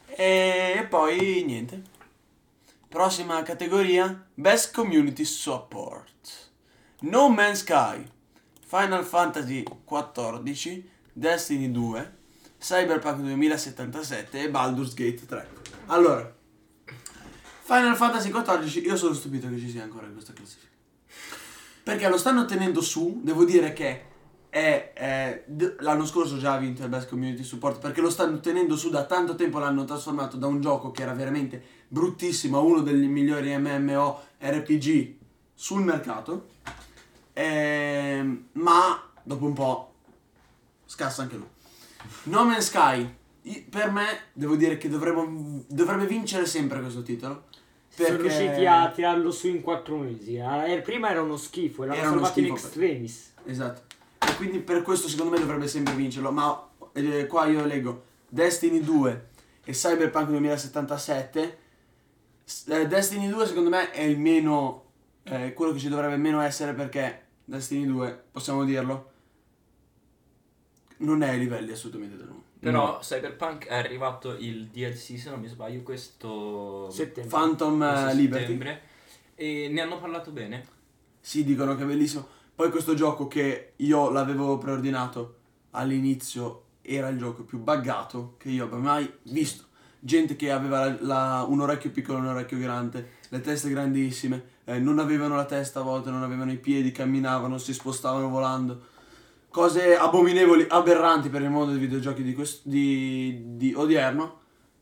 [0.10, 1.82] E poi niente.
[2.88, 6.45] Prossima categoria: Best Community Support.
[7.02, 8.04] No Man's Sky,
[8.66, 10.84] Final Fantasy XIV,
[11.14, 12.14] Destiny 2,
[12.58, 15.50] Cyberpunk 2077 e Baldur's Gate 3.
[15.88, 16.34] Allora,
[17.64, 20.72] Final Fantasy XIV, io sono stupito che ci sia ancora in questa classifica.
[21.84, 24.06] Perché lo stanno tenendo su, devo dire che
[24.50, 25.44] è, è-
[25.80, 29.04] l'anno scorso già ha vinto il Best Community Support perché lo stanno tenendo su da
[29.06, 33.56] tanto tempo, l'hanno trasformato da un gioco che era veramente bruttissimo a uno degli migliori
[33.58, 35.16] MMO RPG
[35.54, 36.54] sul mercato.
[37.38, 39.94] Ehm, ma dopo un po'
[40.86, 41.48] scassa anche lui.
[42.24, 43.14] No Man's Sky,
[43.70, 47.48] per me devo dire che dovremmo- dovrebbe vincere sempre questo titolo.
[47.90, 50.36] Sono Perché riusciti a tirarlo su in 4 mesi.
[50.36, 53.34] Eh, prima era uno schifo e l'hanno Era uno salvato in schifo, extremis.
[53.46, 53.82] Esatto.
[54.20, 56.32] E quindi per questo secondo me dovrebbe sempre vincerlo.
[56.32, 59.28] Ma eh, qua io leggo Destiny 2
[59.66, 61.58] e Cyberpunk 2077.
[62.46, 64.84] S- eh, Destiny 2 secondo me è il meno...
[65.24, 69.12] eh, quello che ci dovrebbe meno essere perché Destiny 2, possiamo dirlo,
[70.98, 72.44] non è ai livelli assolutamente dell'uno.
[72.60, 77.30] Però Cyberpunk è arrivato il DLC, se non mi sbaglio, questo Settembre.
[77.30, 78.42] Phantom eh, questo Liberty.
[78.44, 78.82] settembre.
[79.36, 80.66] E ne hanno parlato bene.
[81.20, 82.28] Sì, dicono che è bellissimo.
[82.56, 85.36] Poi questo gioco che io l'avevo preordinato
[85.72, 89.66] all'inizio era il gioco più buggato che io abbia mai visto.
[90.00, 94.44] Gente che aveva la- la- un orecchio piccolo e un orecchio grande, le teste grandissime,
[94.66, 98.94] eh, non avevano la testa a volte, non avevano i piedi, camminavano, si spostavano volando.
[99.50, 104.40] Cose abominevoli, aberranti per il mondo dei videogiochi di, quest- di- di odierno,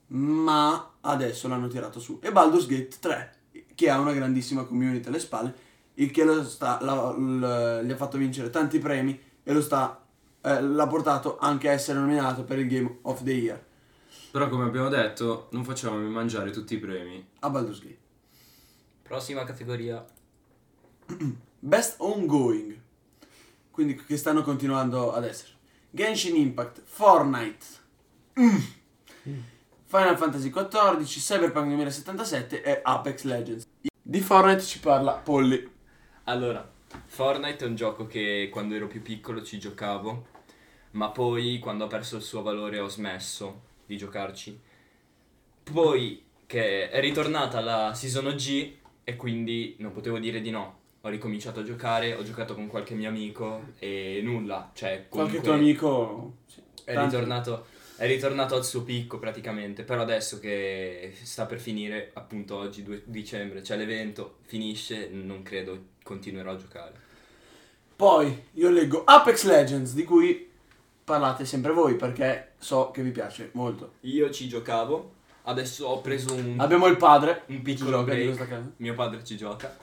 [0.08, 2.20] ma adesso l'hanno tirato su.
[2.22, 3.36] E Baldur's Gate 3,
[3.76, 5.54] che ha una grandissima community alle spalle,
[5.96, 10.04] il che lo sta, la- l- gli ha fatto vincere tanti premi e lo sta,
[10.42, 13.64] eh, l'ha portato anche a essere nominato per il Game of the Year
[14.32, 17.24] Però come abbiamo detto, non facciamo mangiare tutti i premi.
[17.42, 18.02] a Baldur's Gate.
[19.04, 20.04] Prossima categoria.
[21.60, 22.80] Best Ongoing.
[23.72, 25.52] quindi che stanno continuando ad essere.
[25.90, 27.82] Genshin Impact, Fortnite,
[28.40, 28.58] Mm.
[29.86, 33.68] Final Fantasy XIV, Cyberpunk 2077 e Apex Legends.
[34.02, 35.70] Di Fortnite ci parla Polly.
[36.24, 36.68] Allora,
[37.06, 40.26] Fortnite è un gioco che quando ero più piccolo ci giocavo,
[40.92, 44.60] ma poi quando ha perso il suo valore ho smesso di giocarci.
[45.64, 50.80] Poi che è ritornata la Season OG e quindi non potevo dire di no.
[51.02, 55.54] Ho ricominciato a giocare, ho giocato con qualche mio amico e nulla, cioè Qualche tuo
[55.54, 56.38] amico...
[56.86, 57.66] è ritornato,
[57.98, 63.04] è ritornato al suo picco praticamente, però adesso che sta per finire, appunto oggi 2
[63.06, 66.94] dicembre, c'è l'evento, finisce, non credo continuerò a giocare.
[67.96, 70.50] Poi io leggo Apex Legends, di cui
[71.04, 73.94] parlate sempre voi perché so che vi piace molto.
[74.02, 75.13] Io ci giocavo,
[75.44, 78.72] adesso ho preso un, Abbiamo il padre, un piccolo di break, casa.
[78.78, 79.78] mio padre ci gioca,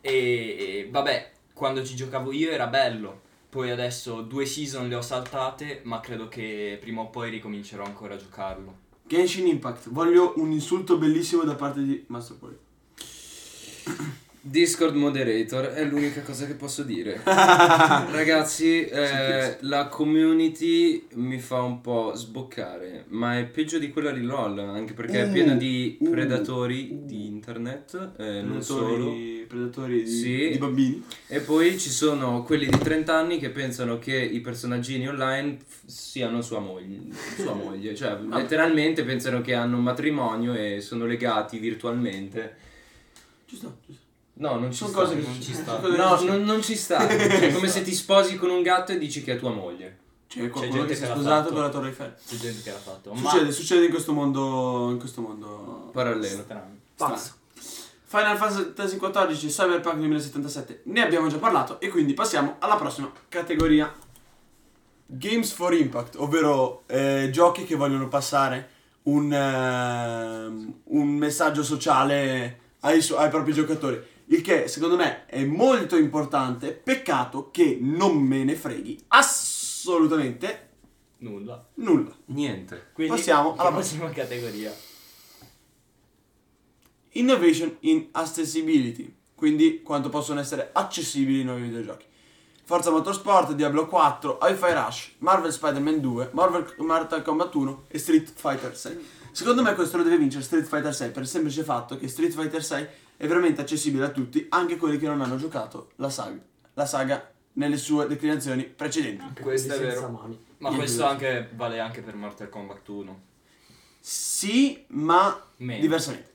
[0.00, 5.00] e, e vabbè, quando ci giocavo io era bello, poi adesso due season le ho
[5.00, 8.86] saltate, ma credo che prima o poi ricomincerò ancora a giocarlo.
[9.06, 12.58] Genshin Impact, voglio un insulto bellissimo da parte di Master Polly.
[14.50, 17.20] Discord moderator è l'unica cosa che posso dire.
[17.24, 24.22] Ragazzi, eh, la community mi fa un po' sboccare, ma è peggio di quella di
[24.22, 28.86] LOL, anche perché è Uh, piena di uh, predatori di internet, eh, non solo.
[28.86, 30.48] Predatori, predatori di, Sì.
[30.52, 31.04] di bambini.
[31.26, 35.84] E poi ci sono quelli di 30 anni che pensano che i personaggini online f-
[35.84, 37.00] siano sua moglie,
[37.36, 37.94] sua moglie.
[37.94, 42.56] cioè letteralmente pensano che hanno un matrimonio e sono legati virtualmente.
[43.44, 43.97] Ci sto, ci.
[44.38, 45.00] No, non ci Sono sta.
[45.02, 45.78] cose che non ci sta.
[45.80, 46.98] No, non, non ci sta.
[47.08, 49.98] Cioè, è come se ti sposi con un gatto e dici che è tua moglie.
[50.28, 51.52] C'è qualcuno gente che si è l'ha sposato fatto.
[51.54, 52.14] con la Torre Eiffel.
[52.28, 53.12] C'è gente che l'ha fatto.
[53.14, 54.88] ma- Succede, succede in questo mondo.
[54.90, 55.90] In questo mondo.
[55.92, 56.42] Parallelo.
[56.42, 56.76] Strano.
[56.96, 57.34] Basta.
[58.10, 63.94] Final Fantasy XIV Cyberpunk 2077 ne abbiamo già parlato e quindi passiamo alla prossima categoria
[65.04, 68.70] Games for Impact ovvero eh, giochi che vogliono passare
[69.04, 75.44] un, ehm, un messaggio sociale ai, su- ai propri giocatori il che secondo me è
[75.44, 80.66] molto importante peccato che non me ne freghi assolutamente
[81.20, 81.66] Nulla.
[81.74, 82.90] nulla Niente.
[82.92, 84.72] Quindi Passiamo alla prossima categoria.
[87.12, 92.06] Innovation in Accessibility, quindi quanto possono essere accessibili i nuovi videogiochi.
[92.62, 98.30] Forza Motorsport, Diablo 4, Hi-Fi Rush, Marvel Spider-Man 2, Marvel Mortal Kombat 1 e Street
[98.32, 99.06] Fighter 6.
[99.32, 102.32] Secondo me questo lo deve vincere Street Fighter 6 per il semplice fatto che Street
[102.32, 102.86] Fighter 6
[103.18, 106.40] è veramente accessibile a tutti, anche quelli che non hanno giocato la saga,
[106.74, 109.42] la saga nelle sue declinazioni precedenti.
[109.42, 110.08] Questo è vero.
[110.08, 110.38] mani.
[110.58, 113.22] Ma Niente questo anche vale anche per Mortal Kombat 1.
[113.98, 115.80] Sì, ma Meno.
[115.80, 116.34] diversamente.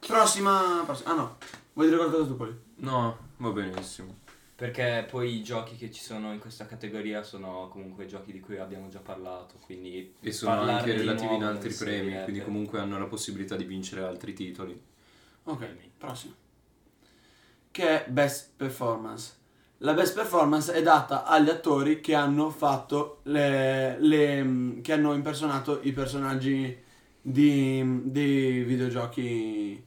[0.00, 1.10] Prossima, prossima.
[1.10, 1.36] Ah no,
[1.74, 2.54] vuoi dire qualcosa tu poi?
[2.76, 4.22] No, va benissimo.
[4.56, 8.56] Perché poi i giochi che ci sono in questa categoria sono comunque giochi di cui
[8.56, 13.06] abbiamo già parlato, quindi E sono anche relativi in altri premi, quindi comunque hanno la
[13.06, 14.80] possibilità di vincere altri titoli.
[15.44, 15.66] Ok,
[15.98, 16.34] prossimo.
[17.70, 19.32] Che è Best Performance.
[19.78, 25.80] La Best Performance è data agli attori che hanno fatto le, le- che hanno impersonato
[25.82, 26.82] i personaggi
[27.20, 29.84] di, di videogiochi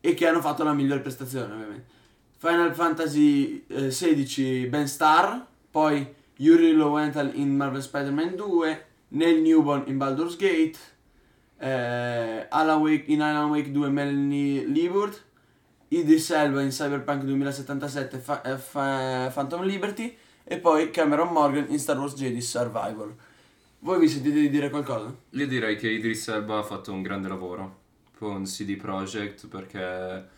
[0.00, 1.98] e che hanno fatto la migliore prestazione, ovviamente.
[2.36, 9.84] Final Fantasy eh, XVI Ben Star, poi Yuri Lowenthal in Marvel Spider-Man 2, Neil Newborn
[9.86, 10.78] in Baldur's Gate,
[11.60, 15.22] eh, Alan Wake in Alan Wake 2 Melanie Liebert,
[15.88, 21.78] Idris Elba in Cyberpunk 2077 Fa- eh, Fa- Phantom Liberty e poi Cameron Morgan in
[21.78, 23.14] Star Wars Jedi Survivor.
[23.80, 25.14] Voi vi sentite di dire qualcosa?
[25.30, 27.78] Io direi che Idris Elba ha fatto un grande lavoro
[28.18, 30.28] con CD Projekt perché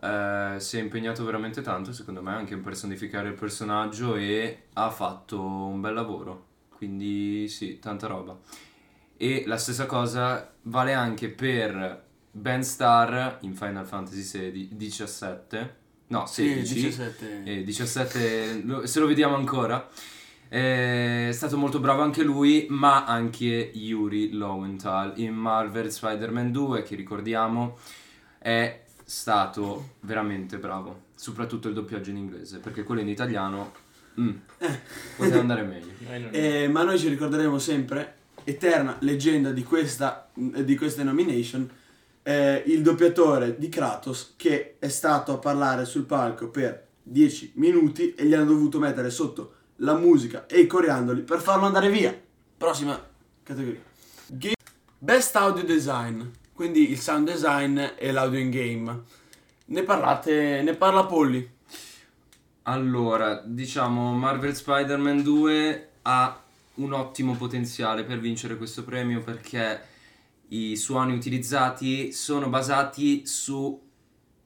[0.00, 4.90] eh, si è impegnato veramente tanto, secondo me, anche in personificare il personaggio e ha
[4.90, 6.46] fatto un bel lavoro.
[6.70, 8.38] Quindi sì, tanta roba.
[9.20, 15.76] E la stessa cosa vale anche per Ben Star in Final Fantasy XVI 17.
[16.08, 16.74] No, 16.
[16.74, 17.42] 17.
[17.44, 19.86] E 17, lo- se lo vediamo ancora.
[20.48, 26.94] È stato molto bravo anche lui, ma anche Yuri Lowenthal in Marvel Spider-Man 2, che
[26.94, 27.76] ricordiamo
[28.38, 31.06] è stato veramente bravo.
[31.14, 33.72] Soprattutto il doppiaggio in inglese, perché quello in italiano
[34.20, 34.30] mm,
[35.16, 36.30] poteva andare meglio.
[36.30, 38.17] Eh, ma noi ci ricorderemo sempre,
[38.48, 41.70] eterna leggenda di, questa, di queste nomination,
[42.22, 48.14] eh, il doppiatore di Kratos che è stato a parlare sul palco per 10 minuti
[48.14, 52.18] e gli hanno dovuto mettere sotto la musica e i coriandoli per farlo andare via.
[52.56, 52.98] Prossima
[53.42, 53.82] categoria.
[54.26, 54.54] Ga-
[54.98, 56.22] Best Audio Design,
[56.54, 59.02] quindi il sound design e l'audio in game.
[59.66, 61.48] Ne parlate, ne parla Polly.
[62.62, 66.42] Allora, diciamo, Marvel Spider-Man 2 ha
[66.78, 69.80] un ottimo potenziale per vincere questo premio perché
[70.48, 73.86] i suoni utilizzati sono basati su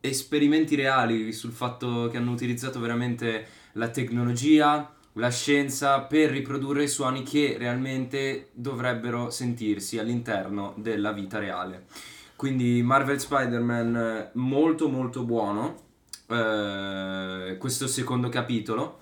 [0.00, 6.88] esperimenti reali, sul fatto che hanno utilizzato veramente la tecnologia, la scienza per riprodurre i
[6.88, 11.86] suoni che realmente dovrebbero sentirsi all'interno della vita reale.
[12.34, 15.80] Quindi Marvel Spider-Man molto molto buono,
[16.26, 18.98] eh, questo secondo capitolo,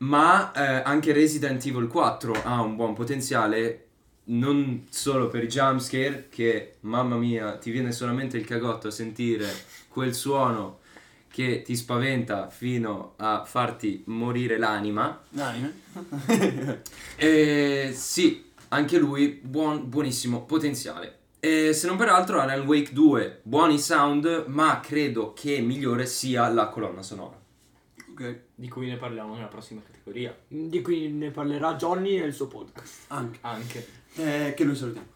[0.00, 3.86] ma eh, anche Resident Evil 4 ha un buon potenziale
[4.30, 9.48] non solo per i jumpscare che mamma mia ti viene solamente il cagotto a sentire
[9.88, 10.78] quel suono
[11.28, 15.80] che ti spaventa fino a farti morire l'anima L'anime?
[17.16, 21.18] eh, sì, anche lui buon, buonissimo potenziale.
[21.38, 26.48] E se non per altro Alan Wake 2, buoni sound, ma credo che migliore sia
[26.48, 27.38] la colonna sonora.
[28.12, 30.36] Ok, Di cui ne parliamo nella prossima categoria.
[30.48, 33.04] Di cui ne parlerà Johnny nel suo podcast.
[33.08, 33.38] anche.
[33.42, 33.86] Anche.
[34.14, 35.06] Eh, che noi salutiamo.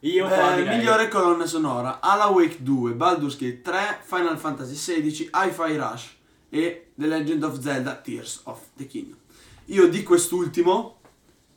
[0.00, 0.78] Io qua Eh, direi...
[0.78, 6.14] migliore colonna sonora Alan Wake 2, Baldur's Gate 3, Final Fantasy XVI, Hi-Fi Rush
[6.48, 9.18] e The Legend of Zelda Tears of the Kingdom.
[9.66, 11.00] Io di quest'ultimo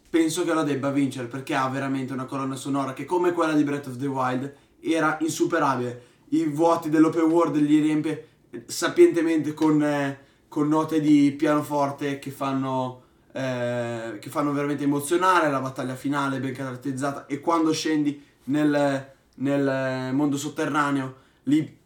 [0.10, 3.64] penso che lo debba vincere perché ha veramente una colonna sonora che come quella di
[3.64, 6.04] Breath of the Wild era insuperabile.
[6.30, 8.28] I vuoti dell'open world li riempie
[8.66, 10.20] sapientemente con, eh,
[10.54, 13.02] con note di pianoforte che fanno
[13.32, 20.14] eh, che fanno veramente emozionare, la battaglia finale ben caratterizzata e quando scendi nel, nel
[20.14, 21.80] mondo sotterraneo lì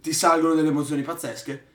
[0.00, 1.66] ti salgono delle emozioni pazzesche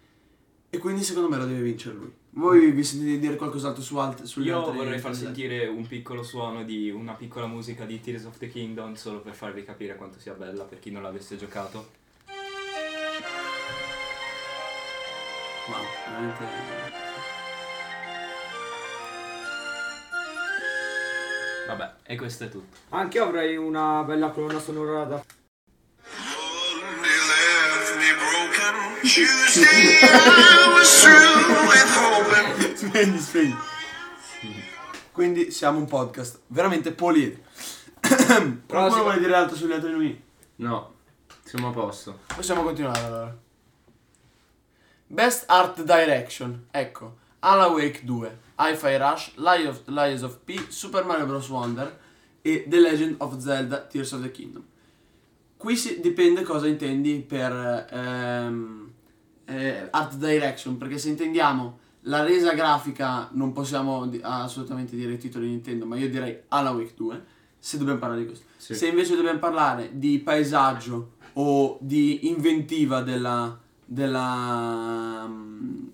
[0.69, 2.11] e quindi secondo me lo deve vincere lui.
[2.31, 6.23] Voi vi sentite dire qualcos'altro su altre sulle Io altre vorrei far sentire un piccolo
[6.23, 10.19] suono di una piccola musica di Tears of the Kingdom solo per farvi capire quanto
[10.19, 11.99] sia bella per chi non l'avesse giocato.
[16.11, 16.69] Veramente
[21.67, 22.77] Vabbè, e questo è tutto.
[22.89, 25.23] Anche io avrei una bella colonna sonora da.
[32.75, 33.55] Spegni, spegni.
[35.11, 37.41] Quindi siamo un podcast veramente poliedrico.
[38.01, 39.03] Qualcuno Prossimo.
[39.03, 40.23] vuole dire altro sugli altri nomini?
[40.57, 40.93] No,
[41.43, 42.19] siamo a posto.
[42.35, 43.37] Possiamo continuare allora.
[45.11, 46.67] Best Art Direction.
[46.71, 47.17] Ecco.
[47.39, 51.49] Alan Wake 2, Hi-Fi Rush, Lies of, Lies of P, Super Mario Bros.
[51.49, 51.99] Wonder
[52.41, 54.63] e The Legend of Zelda Tears of the Kingdom.
[55.57, 58.91] Qui si, dipende cosa intendi per ehm,
[59.45, 65.17] eh, Art Direction, perché se intendiamo la resa grafica non possiamo di- assolutamente dire i
[65.17, 67.23] titoli di Nintendo, ma io direi Alan Wake 2,
[67.59, 68.45] se dobbiamo parlare di questo.
[68.57, 68.75] Sì.
[68.75, 73.59] Se invece dobbiamo parlare di paesaggio o di inventiva della,
[73.91, 75.29] della,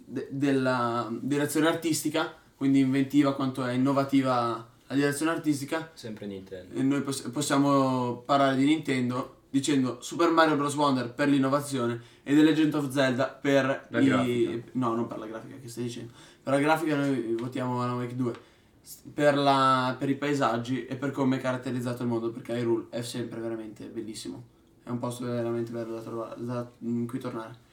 [0.05, 6.75] de- della direzione artistica, quindi inventiva quanto è innovativa la direzione artistica, Sempre Nintendo.
[6.75, 10.75] e noi poss- possiamo parlare di Nintendo dicendo Super Mario Bros.
[10.75, 14.05] Wonder per l'innovazione e The Legend of Zelda per La i...
[14.05, 14.69] grafica.
[14.73, 16.11] No, non per la grafica che stai dicendo.
[16.43, 18.33] Per la grafica noi votiamo Alan Wake 2.
[18.81, 22.85] S- Per, la- per i paesaggi e per come è caratterizzato il mondo, perché Hyrule
[22.89, 24.43] è sempre veramente bellissimo.
[24.83, 27.65] È un posto veramente bello da trovare, da, in cui tornare.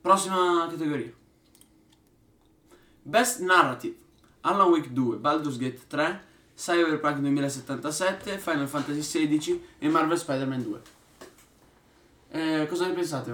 [0.00, 1.12] Prossima categoria.
[3.02, 3.96] Best Narrative.
[4.42, 6.20] Alan Wake 2, Baldur's Gate 3,
[6.54, 10.80] Cyberpunk 2077, Final Fantasy XVI e Marvel Spider-Man 2.
[12.30, 13.32] Eh, cosa ne pensate?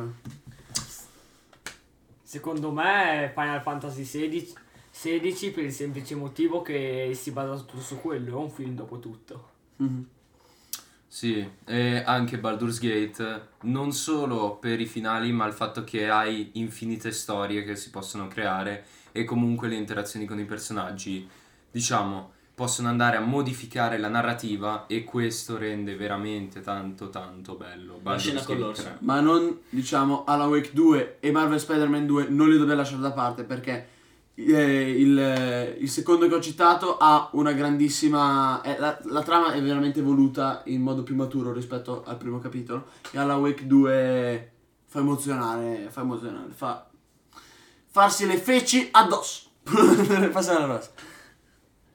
[2.22, 4.54] Secondo me Final Fantasy XVI,
[4.90, 8.98] 16 per il semplice motivo che si basa tutto su quello, è un film dopo
[8.98, 9.50] tutto.
[9.76, 10.08] Mhm.
[11.14, 16.50] Sì, e anche Baldur's Gate, non solo per i finali, ma il fatto che hai
[16.54, 21.24] infinite storie che si possono creare e comunque le interazioni con i personaggi,
[21.70, 28.00] diciamo, possono andare a modificare la narrativa e questo rende veramente tanto tanto bello.
[28.02, 28.82] Baldur's scena con l'orso.
[28.82, 28.96] 3.
[29.02, 33.12] Ma non, diciamo, Alan Wake 2 e Marvel Spider-Man 2 non li dobbiamo lasciare da
[33.12, 33.86] parte perché
[34.34, 38.60] eh, il, il secondo che ho citato ha una grandissima...
[38.62, 42.86] eh, la, la trama è veramente evoluta in modo più maturo rispetto al primo capitolo
[43.10, 44.52] e Alan Wake 2
[44.86, 46.88] fa emozionare, fa emozionare, fa
[47.86, 49.50] farsi le feci addosso.
[50.32, 50.94] Passiamo alla prossima.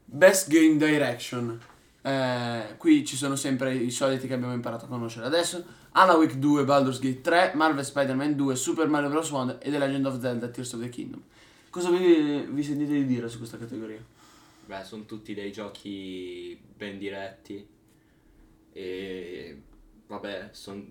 [0.04, 1.60] Best Game Direction.
[2.02, 5.62] Eh, qui ci sono sempre i soliti che abbiamo imparato a conoscere adesso.
[5.92, 9.30] Alan Wake 2, Baldur's Gate 3, Marvel Spider-Man 2, Super Mario Bros.
[9.30, 11.22] Wonder e The Legend of Zelda Tears of the Kingdom.
[11.70, 14.04] Cosa vi, vi sentite di dire su questa categoria?
[14.66, 17.64] Beh, sono tutti dei giochi ben diretti
[18.72, 19.62] e
[20.08, 20.84] vabbè, sono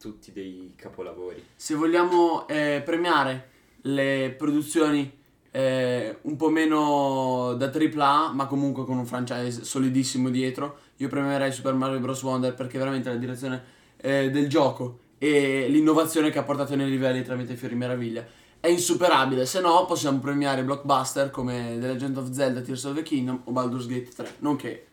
[0.00, 1.44] tutti dei capolavori.
[1.54, 3.50] Se vogliamo eh, premiare
[3.82, 5.12] le produzioni
[5.50, 11.52] eh, un po' meno da AAA, ma comunque con un franchise solidissimo dietro, io premierei
[11.52, 12.22] Super Mario Bros.
[12.22, 13.62] Wonder perché veramente la direzione
[13.98, 18.26] eh, del gioco e l'innovazione che ha portato nei livelli tramite Fiori Meraviglia
[18.60, 23.02] è insuperabile, se no possiamo premiare blockbuster come The Legend of Zelda Tears of the
[23.02, 24.86] Kingdom o Baldur's Gate 3, nonché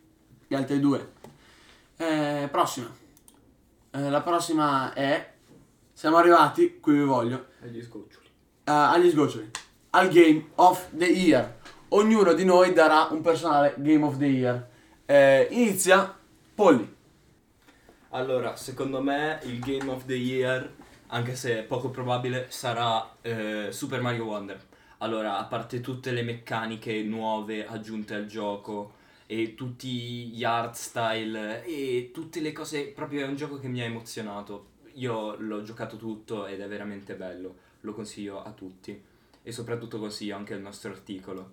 [0.47, 1.11] gli altri due.
[1.97, 2.89] Eh, prossima.
[3.91, 5.33] Eh, la prossima è...
[5.91, 8.25] Siamo arrivati, qui vi voglio, Agli scoccioli.
[8.63, 9.49] eh, agli sgoccioli,
[9.91, 11.55] al Game of the Year.
[11.89, 14.67] Ognuno di noi darà un personale Game of the Year.
[15.05, 16.15] Eh, inizia
[16.53, 16.95] Polly.
[18.09, 20.71] Allora, secondo me il Game of the Year,
[21.07, 24.65] anche se poco probabile, sarà eh, Super Mario Wonder.
[24.99, 28.93] Allora, a parte tutte le meccaniche nuove aggiunte al gioco
[29.27, 33.81] e tutti gli art style e tutte le cose, proprio è un gioco che mi
[33.81, 34.75] ha emozionato.
[34.93, 38.99] Io l'ho giocato tutto ed è veramente bello, lo consiglio a tutti
[39.43, 41.51] e soprattutto consiglio anche il nostro articolo.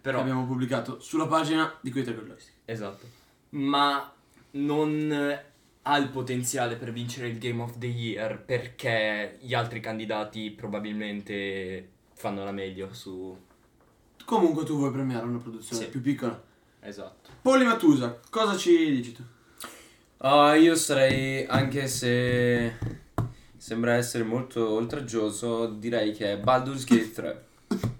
[0.00, 2.52] Però Che abbiamo pubblicato sulla pagina di quei joystick.
[2.64, 3.06] Esatto.
[3.50, 4.10] Ma
[4.52, 5.38] non
[5.88, 11.88] ha il potenziale per vincere il Game of the Year perché gli altri candidati probabilmente
[12.14, 13.36] fanno la meglio su...
[14.24, 15.88] Comunque tu vuoi premiare una produzione Sì.
[15.90, 16.42] più piccola.
[16.80, 17.30] Esatto.
[17.40, 19.22] Polly Matusa, cosa ci dici tu?
[20.18, 22.74] Ah, io sarei, anche se
[23.56, 27.44] sembra essere molto oltraggioso, direi che è Baldur's Gate 3.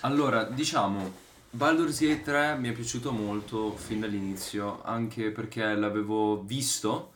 [0.00, 1.12] Allora, diciamo,
[1.54, 7.12] Baldur's Gate 3 mi è piaciuto molto fin dall'inizio, anche perché l'avevo visto.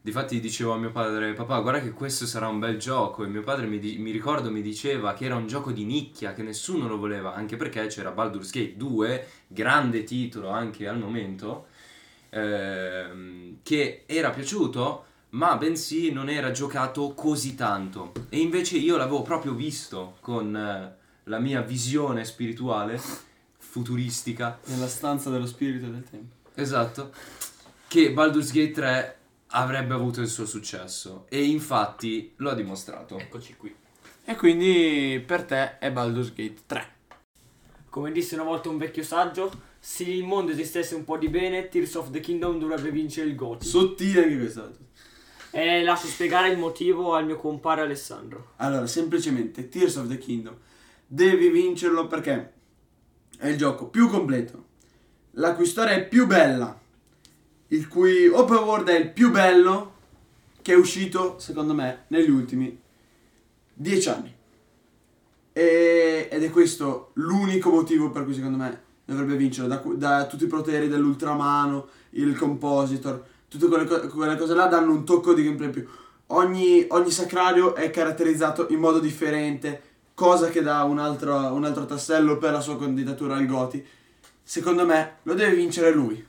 [0.00, 3.42] Difatti dicevo a mio padre, papà guarda che questo sarà un bel gioco e mio
[3.42, 6.86] padre mi, di- mi ricordo mi diceva che era un gioco di nicchia, che nessuno
[6.86, 11.66] lo voleva, anche perché c'era Baldur's Gate 2, grande titolo anche al momento,
[12.30, 18.12] ehm, che era piaciuto, ma bensì non era giocato così tanto.
[18.28, 20.94] E invece io l'avevo proprio visto con eh,
[21.24, 23.32] la mia visione spirituale,
[23.68, 26.34] futuristica, Nella stanza dello spirito e del tempo.
[26.54, 27.12] esatto,
[27.88, 31.26] che Baldur's Gate 3 avrebbe avuto il suo successo.
[31.28, 33.18] E infatti lo ha dimostrato.
[33.18, 33.74] Eccoci qui.
[34.24, 36.92] E quindi per te è Baldur's Gate 3.
[37.88, 41.68] Come disse una volta un vecchio saggio, se il mondo esistesse un po' di bene,
[41.68, 43.64] Tears of the Kingdom dovrebbe vincere il GOTY.
[43.66, 44.70] Sottile anche questa.
[45.50, 48.54] E lascio spiegare il motivo al mio compare Alessandro.
[48.56, 50.56] Allora, semplicemente Tears of the Kingdom
[51.06, 52.53] devi vincerlo perché
[53.44, 54.64] è il gioco più completo,
[55.32, 56.80] la cui storia è più bella,
[57.68, 59.92] il cui open world è il più bello
[60.62, 62.80] che è uscito, secondo me, negli ultimi
[63.74, 64.34] dieci anni.
[65.52, 70.44] E- ed è questo l'unico motivo per cui secondo me dovrebbe vincere, da, da tutti
[70.44, 75.44] i poteri dell'ultramano, il compositor, tutte quelle, co- quelle cose là danno un tocco di
[75.44, 75.86] gameplay più.
[76.28, 81.84] Ogni, ogni sacrario è caratterizzato in modo differente, cosa che dà un altro, un altro
[81.86, 83.84] tassello per la sua candidatura al Goti.
[84.42, 86.24] Secondo me lo deve vincere lui.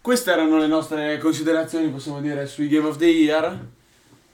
[0.00, 3.58] Queste erano le nostre considerazioni, possiamo dire, sui Game of the Year.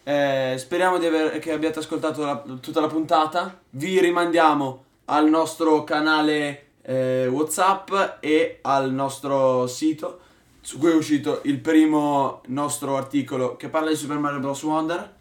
[0.05, 3.59] Eh, speriamo aver- che abbiate ascoltato la- tutta la puntata.
[3.71, 7.91] Vi rimandiamo al nostro canale eh, WhatsApp
[8.21, 10.21] e al nostro sito,
[10.61, 14.63] su cui è uscito il primo nostro articolo che parla di Super Mario Bros.
[14.63, 15.13] Wonder.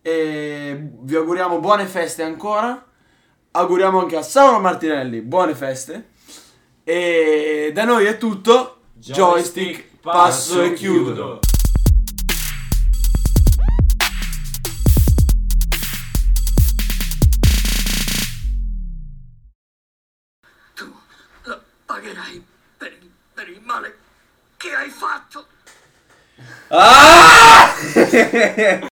[0.00, 2.82] E vi auguriamo buone feste ancora.
[3.54, 6.08] Auguriamo anche a Saulo Martinelli buone feste.
[6.84, 8.78] E da noi è tutto.
[8.94, 11.40] Joystick, passo e chiudo.
[20.74, 20.92] Tu
[21.42, 22.42] la pagherai
[22.78, 23.98] per il, per il male
[24.56, 25.46] che hai fatto.
[26.68, 27.70] Ah!